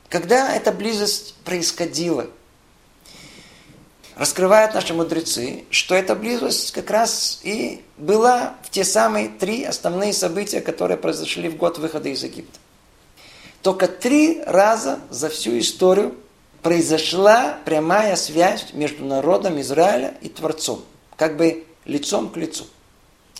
Когда 0.08 0.54
эта 0.54 0.72
близость 0.72 1.34
происходила? 1.44 2.28
раскрывают 4.18 4.74
наши 4.74 4.92
мудрецы, 4.94 5.64
что 5.70 5.94
эта 5.94 6.14
близость 6.14 6.72
как 6.72 6.90
раз 6.90 7.40
и 7.44 7.82
была 7.96 8.56
в 8.64 8.70
те 8.70 8.84
самые 8.84 9.28
три 9.28 9.64
основные 9.64 10.12
события, 10.12 10.60
которые 10.60 10.98
произошли 10.98 11.48
в 11.48 11.56
год 11.56 11.78
выхода 11.78 12.08
из 12.08 12.22
Египта. 12.24 12.58
Только 13.68 13.86
три 13.86 14.40
раза 14.46 14.98
за 15.10 15.28
всю 15.28 15.58
историю 15.58 16.14
произошла 16.62 17.58
прямая 17.66 18.16
связь 18.16 18.72
между 18.72 19.04
народом 19.04 19.60
Израиля 19.60 20.16
и 20.22 20.30
Творцом, 20.30 20.82
как 21.16 21.36
бы 21.36 21.66
лицом 21.84 22.30
к 22.30 22.38
лицу. 22.38 22.66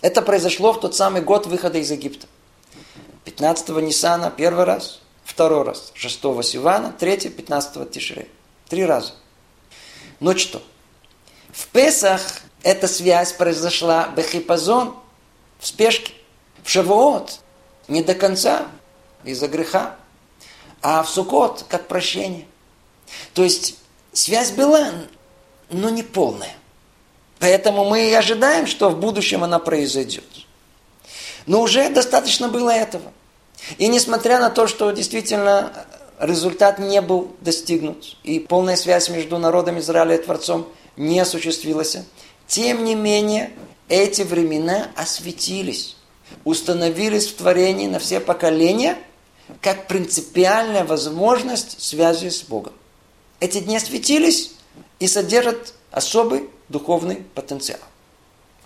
Это 0.03 0.21
произошло 0.21 0.71
в 0.71 0.81
тот 0.81 0.95
самый 0.95 1.23
год 1.23 1.47
выхода 1.47 1.79
из 1.79 1.89
Египта. 1.89 2.27
15-го 3.25 3.79
Ниссана 3.79 4.29
первый 4.29 4.65
раз, 4.65 5.01
второй 5.23 5.63
раз, 5.63 5.91
6-го 5.95 6.43
Сивана, 6.43 6.93
третий, 6.99 7.29
15-го 7.29 7.85
Тишре. 7.85 8.27
Три 8.67 8.85
раза. 8.85 9.13
Но 10.19 10.37
что? 10.37 10.61
В 11.51 11.65
Песах 11.69 12.21
эта 12.61 12.87
связь 12.87 13.33
произошла 13.33 14.09
бехипазон, 14.15 14.93
в 15.57 15.65
спешке. 15.65 16.13
В 16.63 16.69
Шавуот 16.69 17.39
не 17.87 18.03
до 18.03 18.13
конца, 18.13 18.67
из-за 19.23 19.47
греха. 19.47 19.95
А 20.81 21.03
в 21.03 21.09
Сукот 21.09 21.65
как 21.67 21.87
прощение. 21.87 22.45
То 23.33 23.43
есть 23.43 23.75
связь 24.13 24.51
была, 24.51 24.91
но 25.69 25.89
не 25.89 26.03
полная. 26.03 26.55
Поэтому 27.39 27.85
мы 27.85 28.09
и 28.09 28.13
ожидаем, 28.13 28.67
что 28.67 28.89
в 28.89 28.99
будущем 28.99 29.43
она 29.43 29.59
произойдет. 29.59 30.25
Но 31.45 31.61
уже 31.61 31.89
достаточно 31.89 32.49
было 32.49 32.69
этого. 32.69 33.11
И 33.77 33.87
несмотря 33.87 34.39
на 34.39 34.49
то, 34.49 34.67
что 34.67 34.91
действительно 34.91 35.85
результат 36.19 36.79
не 36.79 37.01
был 37.01 37.35
достигнут, 37.41 38.17
и 38.23 38.39
полная 38.39 38.75
связь 38.75 39.09
между 39.09 39.37
народом 39.37 39.79
Израиля 39.79 40.15
и 40.15 40.23
Творцом 40.23 40.67
не 40.97 41.19
осуществилась, 41.19 41.97
тем 42.47 42.83
не 42.83 42.95
менее 42.95 43.51
эти 43.87 44.21
времена 44.21 44.87
осветились, 44.95 45.95
установились 46.43 47.27
в 47.27 47.35
творении 47.35 47.87
на 47.87 47.99
все 47.99 48.19
поколения 48.19 48.97
как 49.61 49.87
принципиальная 49.87 50.85
возможность 50.85 51.81
связи 51.81 52.29
с 52.29 52.43
Богом. 52.43 52.73
Эти 53.39 53.59
дни 53.59 53.77
осветились 53.77 54.53
и 54.99 55.07
содержат 55.07 55.73
особый 55.91 56.49
духовный 56.67 57.23
потенциал. 57.35 57.79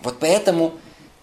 Вот 0.01 0.17
поэтому 0.19 0.73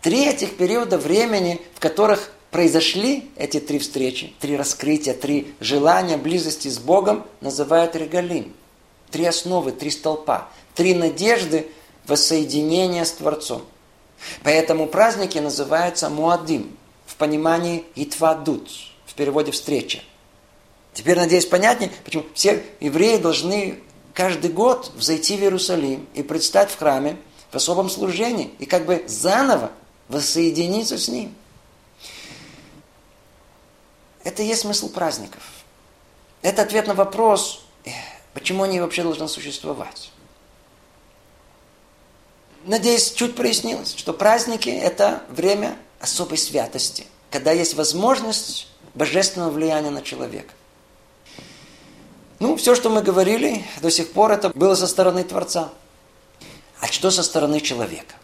три 0.01 0.27
этих 0.27 0.57
периода 0.57 0.99
времени, 0.99 1.61
в 1.75 1.81
которых 1.81 2.33
произошли 2.51 3.31
эти 3.37 3.61
три 3.61 3.79
встречи, 3.79 4.33
три 4.40 4.57
раскрытия, 4.57 5.14
три 5.14 5.55
желания 5.61 6.16
близости 6.16 6.68
с 6.68 6.79
Богом, 6.79 7.27
называют 7.40 7.96
регалим. 7.96 8.55
Три 9.11 9.25
основы, 9.25 9.73
три 9.73 9.90
столпа, 9.90 10.49
три 10.75 10.94
надежды 10.94 11.66
воссоединения 12.07 13.05
с 13.05 13.12
Творцом. 13.12 13.62
Поэтому 14.42 14.87
праздники 14.87 15.38
называются 15.38 16.09
Муадим, 16.09 16.77
в 17.07 17.16
понимании 17.16 17.85
Итвадут, 17.96 18.70
переводе 19.20 19.52
встреча. 19.52 20.00
Теперь, 20.94 21.18
надеюсь, 21.18 21.44
понятнее, 21.44 21.92
почему 22.04 22.24
все 22.33 22.64
евреи 22.80 23.18
должны 23.18 23.80
каждый 24.14 24.50
год 24.50 24.92
взойти 24.96 25.37
в 25.37 25.40
Иерусалим 25.40 26.09
и 26.14 26.22
предстать 26.22 26.70
в 26.70 26.78
храме 26.78 27.18
в 27.50 27.54
особом 27.54 27.90
служении 27.90 28.54
и 28.59 28.64
как 28.64 28.87
бы 28.87 29.04
заново 29.06 29.72
воссоединиться 30.09 30.96
с 30.96 31.09
Ним. 31.09 31.35
Это 34.24 34.42
и 34.42 34.46
есть 34.46 34.62
смысл 34.62 34.88
праздников. 34.88 35.42
Это 36.40 36.62
ответ 36.62 36.87
на 36.87 36.94
вопрос, 36.94 37.62
почему 38.33 38.62
они 38.62 38.80
вообще 38.80 39.02
должны 39.02 39.28
существовать. 39.28 40.11
Надеюсь, 42.64 43.12
чуть 43.12 43.37
прояснилось, 43.37 43.94
что 43.94 44.14
праздники– 44.14 44.68
это 44.70 45.22
время 45.28 45.76
особой 46.00 46.38
святости, 46.38 47.06
когда 47.30 47.52
есть 47.52 47.74
возможность 47.74 48.69
божественного 48.94 49.50
влияния 49.50 49.90
на 49.90 50.03
человека. 50.03 50.55
Ну, 52.38 52.57
все, 52.57 52.74
что 52.74 52.88
мы 52.88 53.03
говорили 53.03 53.64
до 53.83 53.90
сих 53.90 54.12
пор, 54.12 54.33
это 54.33 54.50
было 54.55 54.74
со 54.74 54.87
стороны 54.87 55.24
Творца. 55.24 55.70
А 56.81 56.87
что 56.87 57.11
со 57.11 57.22
стороны 57.22 57.61
человека? 57.61 58.14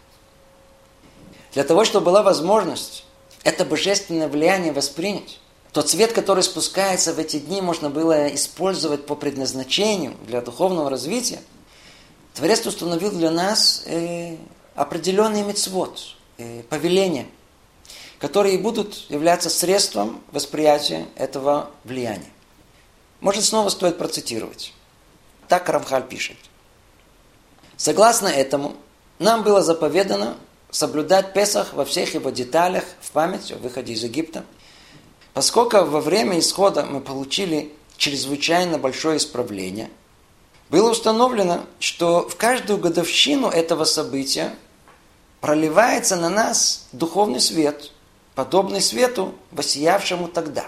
Для 1.53 1.63
того, 1.63 1.85
чтобы 1.85 2.07
была 2.07 2.23
возможность 2.23 3.05
это 3.43 3.63
божественное 3.63 4.27
влияние 4.27 4.73
воспринять, 4.73 5.39
тот 5.71 5.89
свет, 5.89 6.11
который 6.13 6.41
спускается 6.41 7.13
в 7.13 7.19
эти 7.19 7.37
дни, 7.37 7.61
можно 7.61 7.89
было 7.89 8.33
использовать 8.33 9.05
по 9.05 9.15
предназначению 9.15 10.15
для 10.25 10.41
духовного 10.41 10.89
развития. 10.89 11.39
Творец 12.33 12.65
установил 12.65 13.11
для 13.11 13.29
нас 13.29 13.83
э, 13.85 14.37
определенный 14.75 15.43
мецвод, 15.43 16.15
э, 16.39 16.63
повеления, 16.63 17.27
которые 18.19 18.57
будут 18.57 19.05
являться 19.09 19.49
средством 19.49 20.21
восприятия 20.31 21.07
этого 21.15 21.71
влияния. 21.83 22.31
Может, 23.19 23.45
снова 23.45 23.69
стоит 23.69 23.97
процитировать. 23.97 24.73
Так 25.47 25.69
Рамхаль 25.69 26.07
пишет. 26.07 26.37
Согласно 27.77 28.27
этому, 28.27 28.75
нам 29.19 29.43
было 29.43 29.61
заповедано 29.61 30.37
соблюдать 30.71 31.33
Песах 31.33 31.73
во 31.73 31.85
всех 31.85 32.13
его 32.13 32.29
деталях 32.29 32.83
в 33.01 33.11
память 33.11 33.51
о 33.51 33.57
выходе 33.57 33.93
из 33.93 34.03
Египта– 34.03 34.43
Поскольку 35.37 35.83
во 35.83 36.01
время 36.01 36.39
исхода 36.39 36.83
мы 36.83 36.99
получили 36.99 37.71
чрезвычайно 37.95 38.79
большое 38.79 39.17
исправление, 39.17 39.91
было 40.71 40.89
установлено, 40.89 41.63
что 41.79 42.27
в 42.27 42.35
каждую 42.37 42.79
годовщину 42.79 43.47
этого 43.47 43.83
события 43.83 44.55
проливается 45.39 46.15
на 46.15 46.31
нас 46.31 46.87
духовный 46.91 47.39
свет, 47.39 47.91
подобный 48.37 48.81
свету, 48.81 49.33
воссиявшему 49.49 50.27
тогда. 50.27 50.67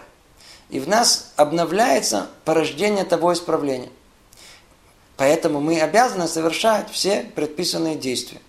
И 0.71 0.79
в 0.79 0.87
нас 0.87 1.33
обновляется 1.35 2.27
порождение 2.43 3.05
того 3.05 3.31
исправления. 3.31 3.91
Поэтому 5.17 5.61
мы 5.61 5.79
обязаны 5.79 6.27
совершать 6.27 6.89
все 6.89 7.21
предписанные 7.35 7.95
действия. 7.95 8.41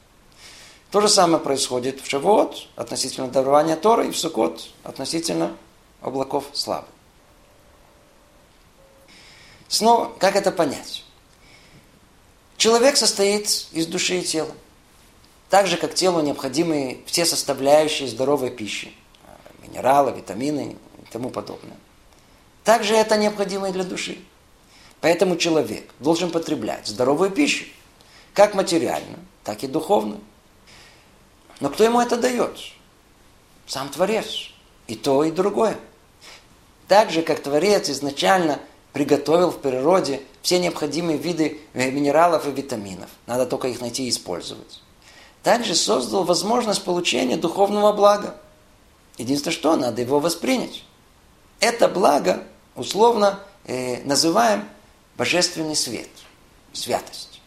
То 0.91 1.03
же 1.03 1.09
самое 1.11 1.39
происходит 1.39 2.01
в 2.01 2.09
Шавуот 2.09 2.69
относительно 2.77 3.29
дарования 3.29 3.77
Торы 3.77 4.09
и 4.09 4.11
в 4.11 4.17
Сукот 4.17 4.71
относительно 4.85 5.55
облаков 6.01 6.47
славы. 6.55 6.87
Снова, 9.69 10.13
как 10.19 10.35
это 10.35 10.51
понять? 10.51 11.05
Человек 12.57 12.97
состоит 12.97 13.67
из 13.73 13.87
души 13.87 14.21
и 14.21 14.23
тела. 14.23 14.55
Так 15.51 15.67
же, 15.67 15.77
как 15.77 15.93
телу 15.93 16.23
необходимы 16.23 17.03
все 17.05 17.27
составляющие 17.27 18.09
здоровой 18.09 18.51
пищи. 18.51 18.95
Минералы, 19.71 20.13
витамины 20.13 20.77
и 20.99 21.11
тому 21.11 21.31
подобное. 21.31 21.77
Также 22.65 22.95
это 22.95 23.17
необходимо 23.17 23.69
и 23.71 23.73
для 23.73 23.85
души. 23.85 24.19
Поэтому 25.01 25.37
человек 25.37 25.91
должен 25.99 26.31
потреблять 26.31 26.87
здоровую 26.87 27.31
пищу. 27.31 27.65
Как 28.35 28.55
материально, 28.55 29.19
так 29.45 29.65
и 29.65 29.67
духовно. 29.67 30.19
Но 31.61 31.71
кто 31.71 31.85
ему 31.85 32.01
это 32.01 32.17
дает? 32.17 32.59
Сам 33.67 33.89
Творец. 33.89 34.51
И 34.87 34.97
то, 34.97 35.25
и 35.25 35.31
другое. 35.31 35.77
Так 36.89 37.11
же, 37.11 37.23
как 37.23 37.41
Творец 37.41 37.89
изначально 37.89 38.59
приготовил 38.93 39.51
в 39.51 39.59
природе 39.61 40.21
все 40.43 40.59
необходимые 40.59 41.19
виды 41.19 41.61
э, 41.75 41.91
минералов 41.91 42.47
и 42.47 42.51
витаминов. 42.51 43.11
Надо 43.27 43.47
только 43.47 43.69
их 43.69 43.81
найти 43.81 44.07
и 44.07 44.11
использовать. 44.11 44.83
Также 45.43 45.75
создал 45.75 46.25
возможность 46.25 46.85
получения 46.85 47.37
духовного 47.37 47.93
блага. 47.93 48.37
Единственное, 49.18 49.55
что 49.55 49.77
надо 49.77 50.01
его 50.01 50.20
воспринять. 50.20 50.85
Это 51.61 51.88
благо 51.88 52.44
условно 52.75 53.40
э, 53.64 54.03
называем 54.05 54.68
божественный 55.16 55.77
свет, 55.77 56.09
святость. 56.73 57.40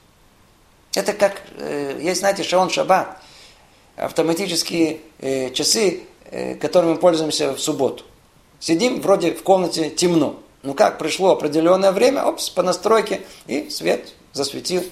Это 0.93 1.13
как, 1.13 1.41
э, 1.57 1.99
есть, 2.01 2.19
знаете, 2.19 2.43
шаон 2.43 2.69
шаббат, 2.69 3.17
автоматические 3.95 5.01
э, 5.19 5.51
часы, 5.51 6.03
э, 6.29 6.55
которыми 6.55 6.91
мы 6.91 6.97
пользуемся 6.97 7.53
в 7.53 7.59
субботу. 7.59 8.03
Сидим, 8.59 9.01
вроде 9.01 9.33
в 9.33 9.43
комнате 9.43 9.89
темно. 9.89 10.39
Ну 10.61 10.73
как, 10.73 10.97
пришло 10.97 11.31
определенное 11.31 11.91
время, 11.91 12.25
опс, 12.25 12.49
по 12.49 12.63
настройке, 12.63 13.21
и 13.47 13.69
свет 13.69 14.13
засветил. 14.31 14.83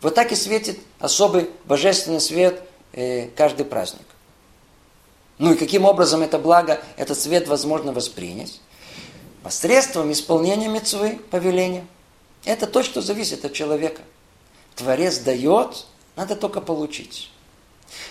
Вот 0.00 0.14
так 0.14 0.32
и 0.32 0.36
светит 0.36 0.78
особый 0.98 1.50
божественный 1.64 2.20
свет 2.20 2.62
э, 2.92 3.28
каждый 3.36 3.64
праздник. 3.64 4.06
Ну 5.38 5.52
и 5.52 5.56
каким 5.56 5.84
образом 5.84 6.22
это 6.22 6.38
благо, 6.38 6.82
этот 6.96 7.18
свет 7.18 7.48
возможно 7.48 7.92
воспринять? 7.92 8.60
Посредством 9.42 10.12
исполнения 10.12 10.68
мецвы, 10.68 11.18
повеления. 11.30 11.86
Это 12.44 12.66
то, 12.66 12.82
что 12.82 13.00
зависит 13.00 13.44
от 13.44 13.52
человека. 13.52 14.02
Творец 14.76 15.18
дает, 15.18 15.86
надо 16.16 16.36
только 16.36 16.60
получить. 16.60 17.30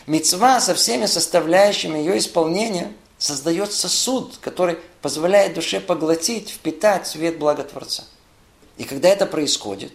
Мецва 0.08 0.60
со 0.60 0.76
всеми 0.76 1.06
составляющими 1.06 1.98
ее 1.98 2.18
исполнения– 2.18 2.92
создает 3.24 3.72
сосуд, 3.72 4.38
который 4.42 4.78
позволяет 5.02 5.54
душе 5.54 5.80
поглотить, 5.80 6.50
впитать 6.50 7.08
свет 7.08 7.40
благотворца. 7.40 8.04
И 8.76 8.84
когда 8.84 9.08
это 9.08 9.26
происходит, 9.26 9.94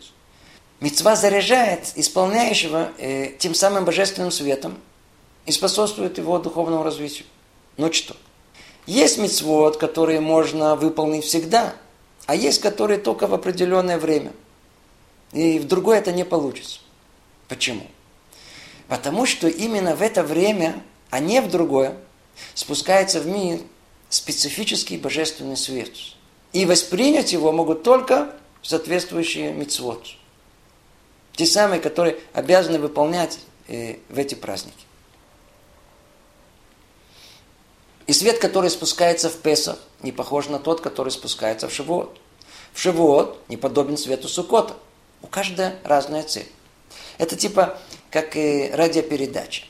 мецва 0.81 1.15
заряжает 1.15 1.93
исполняющего 1.97 2.91
э, 2.97 3.33
тем 3.39 3.55
самым 3.55 3.85
божественным 3.85 4.31
светом 4.31 4.79
и 5.49 5.51
способствует 5.51 6.19
его 6.19 6.39
духовному 6.39 6.83
развитию. 6.83 7.27
Но 7.79 7.91
что? 7.91 8.15
Есть 8.87 9.17
мецвод, 9.17 9.79
которые 9.79 10.21
можно 10.21 10.77
выполнить 10.77 11.25
всегда, 11.25 11.75
а 12.27 12.35
есть, 12.35 12.61
которые 12.61 12.99
только 12.99 13.27
в 13.27 13.33
определенное 13.33 13.99
время. 13.99 14.33
И 15.33 15.59
в 15.59 15.67
другое 15.67 16.01
это 16.01 16.13
не 16.13 16.25
получится. 16.25 16.81
Почему? 17.49 17.87
Потому 18.89 19.25
что 19.25 19.49
именно 19.49 19.97
в 19.97 20.03
это 20.03 20.23
время, 20.23 20.83
а 21.09 21.19
не 21.19 21.41
в 21.41 21.49
другое, 21.49 21.97
спускается 22.53 23.21
в 23.21 23.27
мир 23.27 23.61
специфический 24.11 24.99
божественный 24.99 25.57
свет. 25.57 25.93
И 26.53 26.67
воспринять 26.67 27.33
его 27.33 27.53
могут 27.53 27.85
только 27.85 28.35
соответствующие 28.61 29.53
мицвод. 29.53 30.09
Те 31.33 31.47
самые, 31.47 31.81
которые 31.81 32.19
обязаны 32.35 32.79
выполнять 32.79 33.39
э, 33.67 33.97
в 34.11 34.19
эти 34.19 34.35
праздники. 34.35 34.88
И 38.09 38.13
свет, 38.13 38.39
который 38.41 38.71
спускается 38.71 39.31
в 39.31 39.37
Песах, 39.37 39.79
не 40.03 40.11
похож 40.11 40.49
на 40.49 40.59
тот, 40.59 40.81
который 40.81 41.11
спускается 41.11 41.69
в 41.69 41.73
Шивот. 41.73 42.19
В 42.73 42.81
Шивот 42.81 43.39
не 43.49 43.57
подобен 43.57 43.97
свету 43.97 44.27
Сукота. 44.27 44.75
У 45.23 45.29
каждого 45.29 45.75
разная 45.85 46.25
цель. 46.25 46.49
Это 47.19 47.37
типа 47.37 47.79
как 48.11 48.35
радиопередача. 48.35 49.65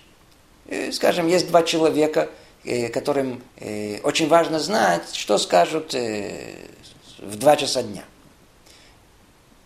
Скажем, 0.93 1.27
есть 1.27 1.49
два 1.49 1.63
человека– 1.63 2.31
э, 2.65 2.89
которым 2.89 3.43
э, 3.57 4.01
очень 4.03 4.29
важно 4.29 4.61
знать, 4.61 5.15
что 5.15 5.39
скажут 5.39 5.95
э, 5.95 6.55
в 7.19 7.37
два 7.37 7.57
часа 7.57 7.83
дня. 7.83 8.05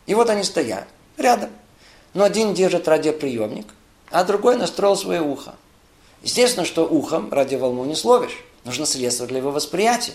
И 0.06 0.14
вот 0.14 0.30
они 0.30 0.42
стоят 0.44 0.86
рядом. 1.16 1.50
Но 2.14 2.24
один 2.24 2.54
держит 2.54 2.88
радиоприемник, 2.88 3.66
а 4.10 4.24
другой 4.24 4.56
настроил 4.56 4.96
свое 4.96 5.22
ухо. 5.22 5.54
Естественно, 6.22 6.66
что 6.66 6.86
ухом 6.86 7.32
радиоволну 7.32 7.84
не 7.84 7.94
словишь. 7.94 8.44
Нужно 8.64 8.86
средство 8.86 9.26
для 9.26 9.38
его 9.38 9.50
восприятия. 9.50 10.14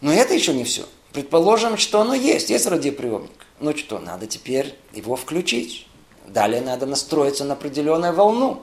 Но 0.00 0.12
это 0.12 0.34
еще 0.34 0.52
не 0.54 0.64
все. 0.64 0.86
Предположим, 1.12 1.76
что 1.76 2.00
оно 2.00 2.14
есть, 2.14 2.50
есть 2.50 2.66
радиоприемник. 2.66 3.30
Ну 3.58 3.76
что, 3.76 3.98
надо 3.98 4.26
теперь 4.26 4.76
его 4.92 5.16
включить. 5.16 5.86
Далее 6.26 6.60
надо 6.60 6.86
настроиться 6.86 7.44
на 7.44 7.54
определенную 7.54 8.14
волну. 8.14 8.62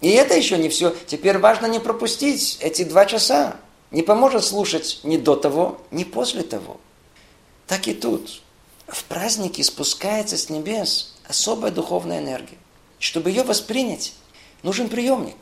И 0.00 0.08
это 0.10 0.34
еще 0.34 0.58
не 0.58 0.68
все. 0.68 0.94
Теперь 1.06 1.38
важно 1.38 1.66
не 1.66 1.78
пропустить 1.78 2.58
эти 2.60 2.84
два 2.84 3.06
часа. 3.06 3.56
Не 3.90 4.02
поможет 4.02 4.44
слушать 4.44 5.00
ни 5.02 5.16
до 5.16 5.36
того, 5.36 5.80
ни 5.90 6.04
после 6.04 6.42
того. 6.42 6.80
Так 7.66 7.86
и 7.86 7.94
тут. 7.94 8.42
В 8.88 9.04
празднике 9.04 9.62
спускается 9.62 10.36
с 10.36 10.48
небес 10.48 11.14
особая 11.30 11.70
духовная 11.70 12.18
энергия. 12.18 12.58
Чтобы 12.98 13.30
ее 13.30 13.44
воспринять, 13.44 14.14
нужен 14.62 14.88
приемник. 14.88 15.36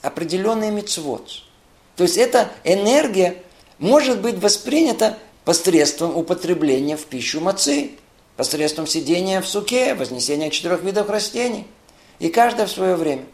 Определенный 0.00 0.70
мецвод. 0.70 1.42
То 1.98 2.04
есть 2.04 2.16
эта 2.16 2.48
энергия 2.62 3.42
может 3.78 4.20
быть 4.20 4.38
воспринята 4.38 5.18
посредством 5.44 6.16
употребления 6.16 6.96
в 6.96 7.04
пищу 7.04 7.40
мацы, 7.40 7.90
посредством 8.36 8.86
сидения 8.86 9.40
в 9.40 9.48
суке, 9.48 9.96
вознесения 9.96 10.48
четырех 10.48 10.84
видов 10.84 11.10
растений. 11.10 11.66
И 12.20 12.28
каждое 12.28 12.66
в 12.66 12.70
свое 12.70 12.94
время. 12.94 13.24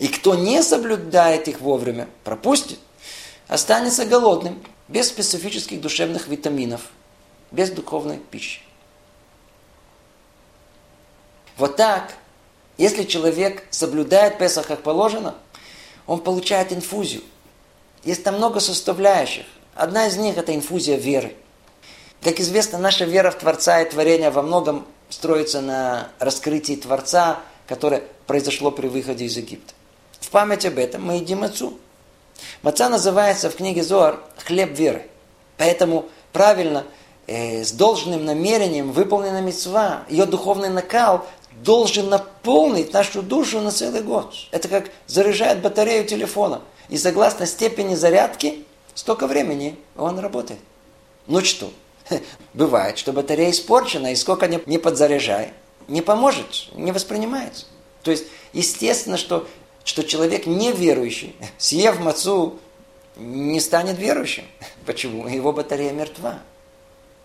И 0.00 0.08
кто 0.08 0.34
не 0.34 0.60
соблюдает 0.64 1.46
их 1.46 1.60
вовремя, 1.60 2.08
пропустит, 2.24 2.80
останется 3.46 4.04
голодным, 4.04 4.60
без 4.88 5.08
специфических 5.08 5.80
душевных 5.80 6.26
витаминов, 6.26 6.80
без 7.52 7.70
духовной 7.70 8.18
пищи. 8.18 8.60
Вот 11.56 11.76
так, 11.76 12.16
если 12.76 13.04
человек 13.04 13.62
соблюдает 13.70 14.36
Песах 14.38 14.66
как 14.66 14.82
положено, 14.82 15.36
он 16.08 16.18
получает 16.18 16.72
инфузию. 16.72 17.22
Есть 18.04 18.22
там 18.22 18.36
много 18.36 18.60
составляющих. 18.60 19.46
Одна 19.74 20.06
из 20.06 20.16
них– 20.16 20.36
это 20.38 20.54
инфузия 20.54 20.96
веры. 20.96 21.34
Как 22.22 22.38
известно, 22.40 22.78
наша 22.78 23.04
вера 23.04 23.30
в 23.30 23.38
Творца 23.38 23.80
и 23.80 23.90
творение 23.90 24.30
во 24.30 24.42
многом 24.42 24.86
строится 25.08 25.60
на 25.60 26.08
раскрытии 26.18 26.76
Творца, 26.76 27.40
которое 27.66 28.02
произошло 28.26 28.70
при 28.70 28.88
выходе 28.88 29.24
из 29.24 29.36
Египта. 29.36 29.74
В 30.20 30.28
память 30.30 30.64
об 30.66 30.78
этом 30.78 31.04
мы 31.04 31.16
едим 31.16 31.40
мацу. 31.40 31.78
Маца 32.62 32.88
называется 32.88 33.50
в 33.50 33.56
книге 33.56 33.82
Зоар 33.82 34.20
«хлеб 34.44 34.76
веры». 34.76 35.06
Поэтому 35.56 36.06
правильно, 36.32 36.84
э, 37.26 37.62
с 37.62 37.72
должным 37.72 38.24
намерением 38.24 38.92
выполнена 38.92 39.40
мецва, 39.40 40.04
ее 40.08 40.26
духовный 40.26 40.68
накал 40.68 41.26
должен 41.62 42.08
наполнить 42.08 42.92
нашу 42.92 43.22
душу 43.22 43.60
на 43.60 43.70
целый 43.70 44.02
год. 44.02 44.34
Это 44.50 44.68
как 44.68 44.90
заряжает 45.06 45.62
батарею 45.62 46.04
телефона. 46.04 46.62
И 46.88 46.98
согласно 46.98 47.46
степени 47.46 47.94
зарядки, 47.94 48.64
столько 48.94 49.26
времени 49.26 49.76
он 49.96 50.18
работает. 50.18 50.60
Ну 51.26 51.42
что, 51.42 51.72
бывает, 52.54 52.98
что 52.98 53.12
батарея 53.12 53.50
испорчена, 53.50 54.12
и 54.12 54.16
сколько 54.16 54.46
не, 54.48 54.78
подзаряжай, 54.78 55.52
не 55.88 56.02
поможет, 56.02 56.68
не 56.74 56.92
воспринимается. 56.92 57.66
То 58.02 58.10
есть, 58.10 58.24
естественно, 58.52 59.16
что, 59.16 59.48
что 59.84 60.02
человек 60.02 60.46
неверующий, 60.46 61.34
съев 61.58 62.00
мацу, 62.00 62.58
не 63.16 63.60
станет 63.60 63.98
верующим. 63.98 64.44
Почему? 64.86 65.28
Его 65.28 65.52
батарея 65.52 65.92
мертва. 65.92 66.40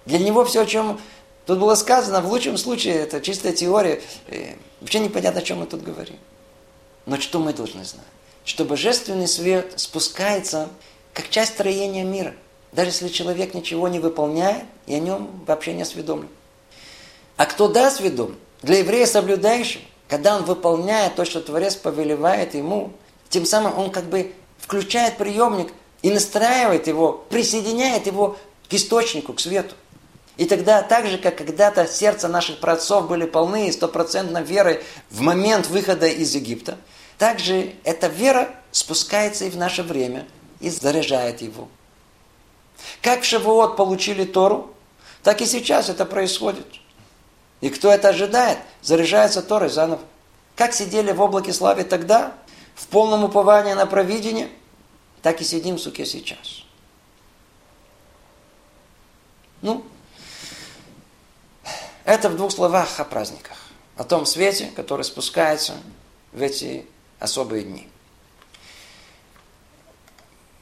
Для 0.06 0.20
него 0.20 0.46
все, 0.46 0.62
о 0.62 0.66
чем 0.66 1.00
тут 1.46 1.60
было 1.60 1.76
сказано, 1.76 2.22
в 2.22 2.30
лучшем 2.30 2.58
случае, 2.58 2.96
это 2.96 3.22
чистая 3.22 3.54
теория. 3.54 4.02
Э, 4.28 4.54
вообще 4.82 5.00
непонятно, 5.00 5.42
о 5.42 5.44
чем 5.44 5.60
мы 5.60 5.66
тут 5.66 5.82
говорим. 5.82 6.16
Но 7.06 7.20
что 7.20 7.40
мы 7.40 7.54
должны 7.54 7.84
знать? 7.84 8.06
Что 8.50 8.66
божественный 8.66 9.28
свет 9.28 9.74
спускается 9.76 10.70
как 11.14 11.30
часть 11.30 11.54
строения 11.54 12.04
мира. 12.04 12.34
Даже 12.72 12.90
если 12.90 13.08
человек 13.10 13.54
ничего 13.54 13.88
не 13.88 14.00
выполняет, 14.00 14.64
и 14.88 14.96
о 14.96 15.00
нем 15.00 15.44
вообще 15.46 15.74
не 15.74 15.84
осведомлен. 15.84 16.30
А 17.38 17.46
кто 17.46 17.68
да 17.68 17.90
осведомлен? 17.90 18.40
Для 18.64 18.80
еврея 18.80 19.06
соблюдающего, 19.06 19.84
когда 20.08 20.36
он 20.36 20.46
выполняет 20.46 21.14
то, 21.14 21.26
что 21.26 21.42
Творец 21.42 21.76
повелевает 21.76 22.56
ему, 22.56 22.92
тем 23.30 23.46
самым 23.46 23.78
он 23.78 23.92
как 23.92 24.06
бы 24.06 24.34
включает 24.58 25.18
приемник 25.18 25.72
и 26.02 26.10
настраивает 26.10 26.88
его, 26.88 27.24
присоединяет 27.30 28.08
его 28.08 28.36
к 28.68 28.74
источнику, 28.74 29.34
к 29.34 29.42
свету. 29.42 29.76
И 30.38 30.46
тогда, 30.46 30.82
так 30.82 31.06
же, 31.06 31.20
как 31.20 31.38
когда-то 31.38 31.86
сердца 31.86 32.28
наших 32.28 32.60
праотцов 32.60 33.08
были 33.08 33.26
полны 33.28 33.72
стопроцентной 33.72 34.44
верой 34.44 34.84
в 35.12 35.22
момент 35.22 35.68
выхода 35.68 36.08
из 36.08 36.34
Египта, 36.34 36.80
также 37.20 37.76
эта 37.84 38.08
вера 38.08 38.50
спускается 38.72 39.44
и 39.44 39.50
в 39.50 39.58
наше 39.58 39.84
время 39.84 40.26
и 40.62 40.70
заряжает 40.70 41.42
его. 41.42 41.68
Как 43.02 43.22
в 43.22 43.26
Шавуот 43.26 43.76
получили 43.76 44.24
Тору, 44.24 44.74
так 45.22 45.42
и 45.42 45.46
сейчас 45.46 45.90
это 45.90 46.06
происходит. 46.06 46.66
И 47.60 47.70
кто 47.70 47.92
это 47.92 48.10
ожидает, 48.10 48.58
заряжается 48.82 49.42
Торой 49.42 49.70
заново. 49.70 50.02
Как 50.56 50.74
сидели 50.74 51.12
в 51.12 51.20
облаке 51.20 51.52
славы 51.52 51.84
тогда, 51.84 52.34
в 52.74 52.88
полном 52.88 53.26
уповании 53.26 53.74
на 53.74 53.86
провидение, 53.86 54.48
так 55.22 55.42
и 55.42 55.44
сидим 55.44 55.76
в 55.76 55.80
суке 55.82 56.06
сейчас. 56.06 56.64
Ну, 59.62 59.84
это 62.06 62.30
в 62.30 62.38
двух 62.38 62.54
словах 62.54 62.98
о 62.98 63.04
праздниках. 63.04 63.58
О 63.98 64.06
том 64.06 64.26
свете, 64.26 64.72
который 64.74 65.04
спускается 65.04 65.74
в 66.32 66.42
эти 66.42 66.88
особые 67.20 67.64
дни. 67.64 67.88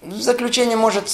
В 0.01 0.21
заключение, 0.21 0.77
может, 0.77 1.09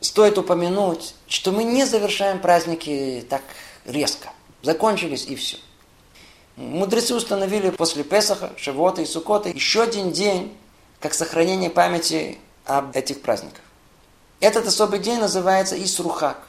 стоит 0.00 0.38
упомянуть, 0.38 1.14
что 1.26 1.52
мы 1.52 1.64
не 1.64 1.84
завершаем 1.84 2.40
праздники 2.40 3.24
так 3.28 3.42
резко– 3.84 4.30
Закончились 4.62 5.26
и 5.26 5.34
все. 5.34 5.58
Мудрецы 6.56 7.14
установили 7.14 7.70
после 7.70 8.04
Песаха, 8.04 8.52
Шавота 8.56 9.02
и 9.02 9.06
Сукота 9.06 9.48
еще 9.48 9.82
один 9.82 10.12
день, 10.12 10.56
как 11.00 11.14
сохранение 11.14 11.70
памяти 11.70 12.38
об 12.64 12.96
этих 12.96 13.22
праздниках. 13.22 13.62
Этот 14.38 14.66
особый 14.68 15.00
день 15.00 15.18
называется 15.18 15.82
Исрухак. 15.82 16.46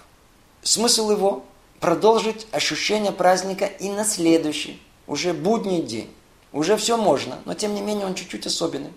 Смысл 0.61 1.09
его– 1.09 1.43
продолжить 1.79 2.47
ощущение 2.51 3.11
праздника 3.11 3.65
и 3.65 3.89
на 3.89 4.05
следующий, 4.05 4.81
уже 5.07 5.33
будний 5.33 5.81
день. 5.81 6.13
Уже 6.53 6.77
все 6.77 6.97
можно, 6.97 7.39
но 7.45 7.55
тем 7.55 7.73
не 7.73 7.81
менее 7.81 8.05
он 8.05 8.13
чуть-чуть 8.13 8.45
особенный. 8.45 8.91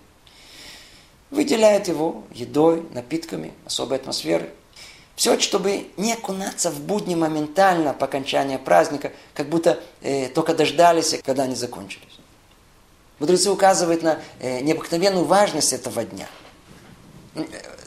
Выделяет 1.31 1.87
его 1.87 2.23
едой, 2.31 2.87
напитками, 2.93 3.53
особой 3.65 3.97
атмосферой. 3.97 4.51
Все, 5.15 5.39
чтобы 5.39 5.87
не 5.97 6.13
окунаться 6.13 6.69
в 6.69 6.79
будни 6.79 7.15
моментально 7.15 7.93
по 7.93 8.05
окончании 8.05 8.57
праздника, 8.57 9.11
как 9.33 9.49
будто 9.49 9.79
э, 10.01 10.29
только 10.29 10.53
дождались, 10.53 11.19
когда 11.25 11.43
они 11.43 11.55
закончились. 11.55 12.19
Мудрецы 13.17 13.49
указывают 13.49 14.03
на 14.03 14.19
э, 14.39 14.61
необыкновенную 14.61 15.25
важность 15.25 15.73
этого 15.73 16.05
дня. 16.05 16.27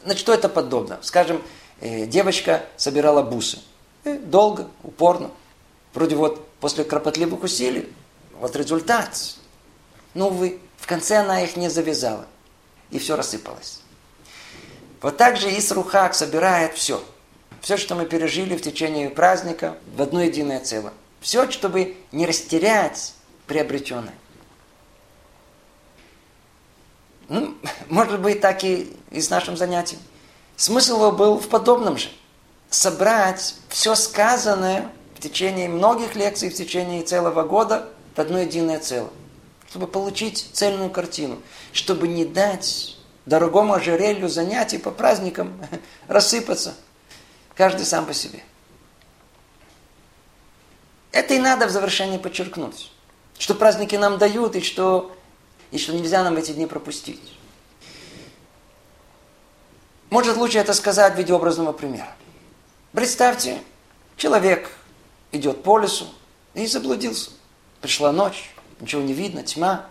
На 0.04 0.16
что 0.16 0.34
это 0.34 0.48
подобно? 0.48 0.98
Скажем, 1.02 1.40
э, 1.80 2.06
девочка 2.06 2.64
собирала 2.76 3.22
бусы. 3.22 3.60
Э, 4.02 4.18
долго, 4.18 4.68
упорно. 4.82 5.30
Вроде 5.94 6.16
вот 6.16 6.48
после 6.58 6.82
кропотливых 6.82 7.44
усилий, 7.44 7.88
вот 8.40 8.56
результат. 8.56 9.36
Но, 10.14 10.28
увы, 10.28 10.58
в 10.76 10.86
конце 10.86 11.18
она 11.18 11.42
их 11.42 11.56
не 11.56 11.68
завязала. 11.68 12.26
И 12.90 12.98
все 12.98 13.16
рассыпалось. 13.16 13.80
Вот 15.00 15.16
так 15.16 15.36
же 15.36 15.48
Исрухак 15.56 16.14
собирает 16.14 16.74
все– 16.74 17.02
все, 17.60 17.76
что 17.76 17.94
мы 17.94 18.06
пережили 18.06 18.56
в 18.56 18.62
течение 18.62 19.10
праздника, 19.10 19.76
в 19.94 20.00
одно 20.00 20.22
единое 20.22 20.60
целое. 20.60 20.92
Все, 21.20 21.50
чтобы 21.50 21.96
не 22.10 22.26
растерять 22.26 23.14
приобретенное. 23.46 24.14
Ну, 27.28 27.54
может 27.88 28.20
быть, 28.20 28.40
так 28.40 28.64
и, 28.64 28.96
и 29.10 29.20
с 29.20 29.28
нашим 29.30 29.56
занятием. 29.56 30.00
Смысл 30.56 30.96
его 30.96 31.12
был 31.12 31.38
в 31.38 31.48
подобном 31.48 31.98
же. 31.98 32.08
Собрать 32.70 33.56
все 33.68 33.94
сказанное 33.94 34.90
в 35.16 35.20
течение 35.20 35.68
многих 35.68 36.14
лекций, 36.14 36.48
в 36.48 36.54
течение 36.54 37.02
целого 37.02 37.42
года 37.42 37.88
в 38.14 38.18
одно 38.18 38.38
единое 38.38 38.78
целое. 38.78 39.10
Чтобы 39.70 39.86
получить 39.86 40.50
цельную 40.52 40.90
картину. 40.90 41.40
Чтобы 41.72 42.08
не 42.08 42.24
дать 42.24 42.96
дорогому 43.24 43.74
ожерелью 43.74 44.28
занятий 44.28 44.78
по 44.78 44.90
праздникам 44.90 45.58
рассыпаться– 46.08 46.74
Каждый 47.60 47.84
сам 47.84 48.06
по 48.06 48.14
себе. 48.14 48.42
Это 51.12 51.34
и 51.34 51.38
надо 51.38 51.66
в 51.66 51.70
завершении 51.70 52.16
подчеркнуть. 52.16 52.90
Что 53.38 53.54
праздники 53.54 53.96
нам 53.96 54.16
дают, 54.16 54.56
и 54.56 54.62
что, 54.62 55.14
и 55.70 55.76
что 55.76 55.92
нельзя 55.92 56.24
нам 56.24 56.38
эти 56.38 56.52
дни 56.52 56.64
пропустить. 56.64 57.20
Может, 60.08 60.38
лучше 60.38 60.56
это 60.56 60.72
сказать 60.72 61.16
в 61.16 61.18
виде 61.18 61.34
образного 61.34 61.74
примера. 61.74 62.16
Представьте, 62.92 63.60
человек 64.16 64.70
идет 65.30 65.62
по 65.62 65.78
лесу 65.78 66.06
и 66.54 66.66
заблудился. 66.66 67.30
Пришла 67.82 68.10
ночь, 68.10 68.54
ничего 68.80 69.02
не 69.02 69.12
видно, 69.12 69.42
тьма. 69.42 69.86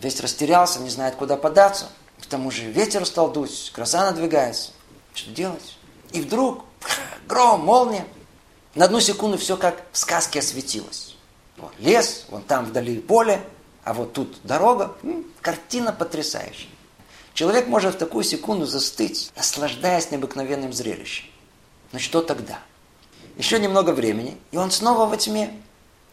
Весь 0.00 0.20
растерялся, 0.20 0.80
не 0.80 0.90
знает, 0.90 1.16
куда 1.16 1.36
податься. 1.36 1.88
К 2.20 2.26
тому 2.26 2.50
же 2.50 2.70
ветер 2.70 3.04
стал 3.06 3.30
дуть, 3.30 3.72
гроза 3.74 4.10
надвигается. 4.10 4.72
Что 5.14 5.30
делать? 5.30 5.78
И 6.12 6.20
вдруг 6.20 6.64
гром, 7.28 7.64
молния. 7.64 8.06
На 8.74 8.84
одну 8.84 9.00
секунду 9.00 9.38
все 9.38 9.56
как 9.56 9.82
в 9.92 9.98
сказке 9.98 10.40
осветилось. 10.40 11.16
Вот 11.56 11.72
лес, 11.78 12.26
вон 12.28 12.42
там 12.42 12.66
вдали 12.66 12.98
поле, 12.98 13.42
а 13.84 13.94
вот 13.94 14.12
тут 14.12 14.38
дорога. 14.44 14.94
Картина 15.40 15.92
потрясающая. 15.92 16.68
Человек 17.32 17.66
может 17.66 17.94
в 17.94 17.98
такую 17.98 18.24
секунду 18.24 18.66
застыть, 18.66 19.30
наслаждаясь 19.36 20.10
необыкновенным 20.10 20.72
зрелищем. 20.72 21.26
Но 21.92 21.98
что 21.98 22.22
тогда? 22.22 22.58
Еще 23.36 23.58
немного 23.58 23.90
времени, 23.90 24.38
и 24.50 24.56
он 24.56 24.70
снова 24.70 25.06
во 25.06 25.16
тьме, 25.16 25.54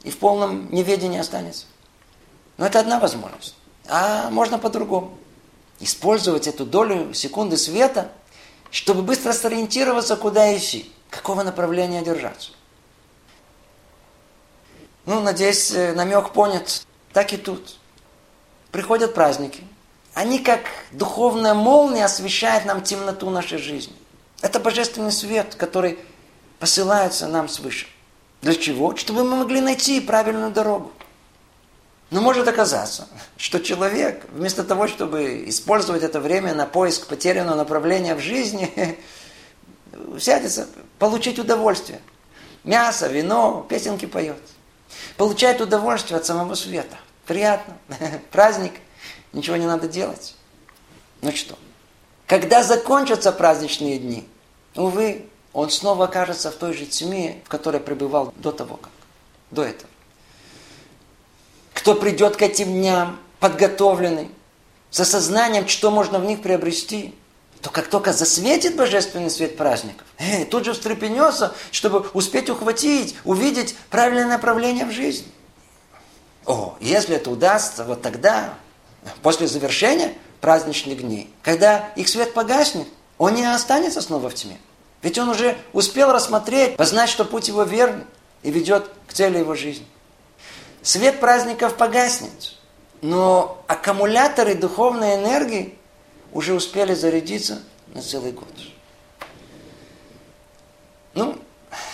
и 0.04 0.12
в 0.12 0.18
полном 0.18 0.70
неведении 0.72 1.20
останется. 1.20 1.66
Но 2.64 2.68
это 2.68 2.80
одна 2.80 2.98
возможность. 2.98 3.56
А 3.90 4.30
можно 4.30 4.58
по-другому. 4.58 5.18
Использовать 5.82 6.48
эту 6.48 6.66
долю 6.66 7.14
секунды 7.14 7.58
света, 7.58 8.10
чтобы 8.72 9.02
быстро 9.02 9.34
сориентироваться, 9.34 10.16
куда 10.16 10.58
идти, 10.58 10.90
какого 11.10 11.44
направления 11.44 12.02
держаться. 12.04 12.52
Ну, 15.06 15.20
надеюсь, 15.20 15.74
э, 15.74 15.92
намек 15.92 16.30
понят. 16.30 16.88
Так 17.12 17.34
и 17.34 17.38
тут. 17.38 17.76
Приходят 18.72 19.14
праздники. 19.14 19.62
Они 20.14 20.40
как 20.40 20.62
духовная 20.94 21.56
молния 21.56 22.06
освещают 22.06 22.64
нам 22.64 22.82
темноту 22.82 23.30
нашей 23.30 23.58
жизни. 23.58 23.94
Это 24.42 24.62
божественный 24.62 25.12
свет, 25.12 25.56
который 25.56 26.00
посылается 26.60 27.28
нам 27.28 27.50
свыше. 27.50 27.88
Для 28.42 28.56
чего? 28.56 28.96
Чтобы 28.96 29.26
мы 29.26 29.36
могли 29.36 29.60
найти 29.60 30.00
правильную 30.00 30.52
дорогу. 30.52 30.94
Но 32.14 32.22
может 32.22 32.48
оказаться, 32.48 33.08
что 33.38 33.60
человек, 33.60 34.24
вместо 34.30 34.64
того, 34.64 34.88
чтобы 34.88 35.50
использовать 35.50 36.04
это 36.04 36.20
время 36.20 36.54
на 36.54 36.68
поиск 36.68 37.08
потерянного 37.08 37.56
направления 37.56 38.14
в 38.14 38.20
жизни, 38.20 39.00
сядется 40.20 40.68
получить 41.00 41.40
удовольствие. 41.40 42.00
Мясо, 42.64 43.08
вино, 43.08 43.66
песенки 43.68 44.06
поет. 44.06 44.38
Получает 45.18 45.60
удовольствие 45.60 46.20
от 46.20 46.26
самого 46.28 46.54
света. 46.54 46.96
Приятно. 47.26 47.78
Праздник. 48.32 48.74
Ничего 49.32 49.56
не 49.56 49.66
надо 49.66 49.88
делать. 49.88 50.36
Ну 51.24 51.32
что? 51.32 51.58
Когда 52.28 52.62
закончатся 52.62 53.32
праздничные 53.32 53.98
дни, 53.98 54.30
увы, 54.76 55.26
он 55.52 55.72
снова 55.72 56.06
окажется 56.06 56.52
в 56.52 56.56
той 56.58 56.74
же 56.74 56.86
тьме, 56.86 57.42
в 57.44 57.50
которой 57.50 57.82
пребывал 57.82 58.32
до 58.38 58.52
того, 58.52 58.78
как. 58.78 58.92
До 59.50 59.64
этого. 59.64 59.90
Кто 61.84 61.96
придет 61.96 62.38
к 62.38 62.42
этим 62.42 62.72
дням 62.72 63.20
подготовленный, 63.42 64.30
с 64.90 65.02
осознанием, 65.02 65.68
что 65.68 65.92
можно 65.92 66.18
в 66.18 66.24
них 66.24 66.42
приобрести, 66.42 67.14
то 67.60 67.70
как 67.72 67.90
только 67.90 68.14
засветит 68.14 68.78
божественный 68.78 69.30
свет 69.30 69.58
праздников, 69.58 70.08
э, 70.18 70.46
тут 70.46 70.64
же 70.64 70.72
встрепенется, 70.72 71.54
чтобы 71.72 72.08
успеть 72.14 72.50
ухватить, 72.50 73.18
увидеть 73.26 73.76
правильное 73.90 74.28
направление 74.28 74.86
в 74.86 74.92
жизнь. 74.92 75.30
О, 76.46 76.78
если 76.80 77.18
это 77.18 77.30
удастся, 77.30 77.84
вот 77.84 78.02
тогда, 78.02 78.54
после 79.22 79.48
завершения 79.48 80.14
праздничных 80.40 81.02
дней, 81.02 81.30
когда 81.42 81.90
их 81.98 82.08
свет 82.08 82.34
погаснет, 82.34 82.88
он 83.18 83.36
не 83.36 83.44
останется 83.44 84.00
снова 84.00 84.30
в 84.30 84.36
тьме. 84.36 84.58
Ведь 85.02 85.18
он 85.18 85.28
уже 85.28 85.58
успел 85.74 86.14
рассмотреть, 86.14 86.78
познать, 86.78 87.10
что 87.10 87.26
путь 87.26 87.50
его 87.50 87.64
верный 87.64 88.06
и 88.42 88.52
ведет 88.52 88.90
к 89.06 89.12
цели 89.12 89.40
его 89.40 89.54
жизни. 89.54 89.86
Свет 90.84 91.22
праздников 91.22 91.78
погаснет, 91.78 92.56
но 93.02 93.64
аккумуляторы 93.68 94.54
духовной 94.54 95.16
энергии 95.16 95.78
уже 96.34 96.54
успели 96.54 96.94
зарядиться 96.94 97.64
на 97.88 98.02
целый 98.02 98.34
год. 98.34 98.50
Ну, 101.14 101.40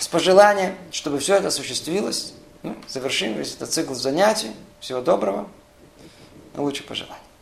с 0.00 0.08
пожеланием, 0.08 0.76
чтобы 0.90 1.20
все 1.20 1.36
это 1.36 1.48
осуществилось, 1.48 2.34
ну, 2.62 2.76
завершим 2.88 3.34
весь 3.34 3.54
этот 3.54 3.70
цикл 3.70 3.94
занятий. 3.94 4.50
Всего 4.80 5.00
доброго. 5.00 5.48
Лучше 6.56 6.82
пожеланий. 6.82 7.19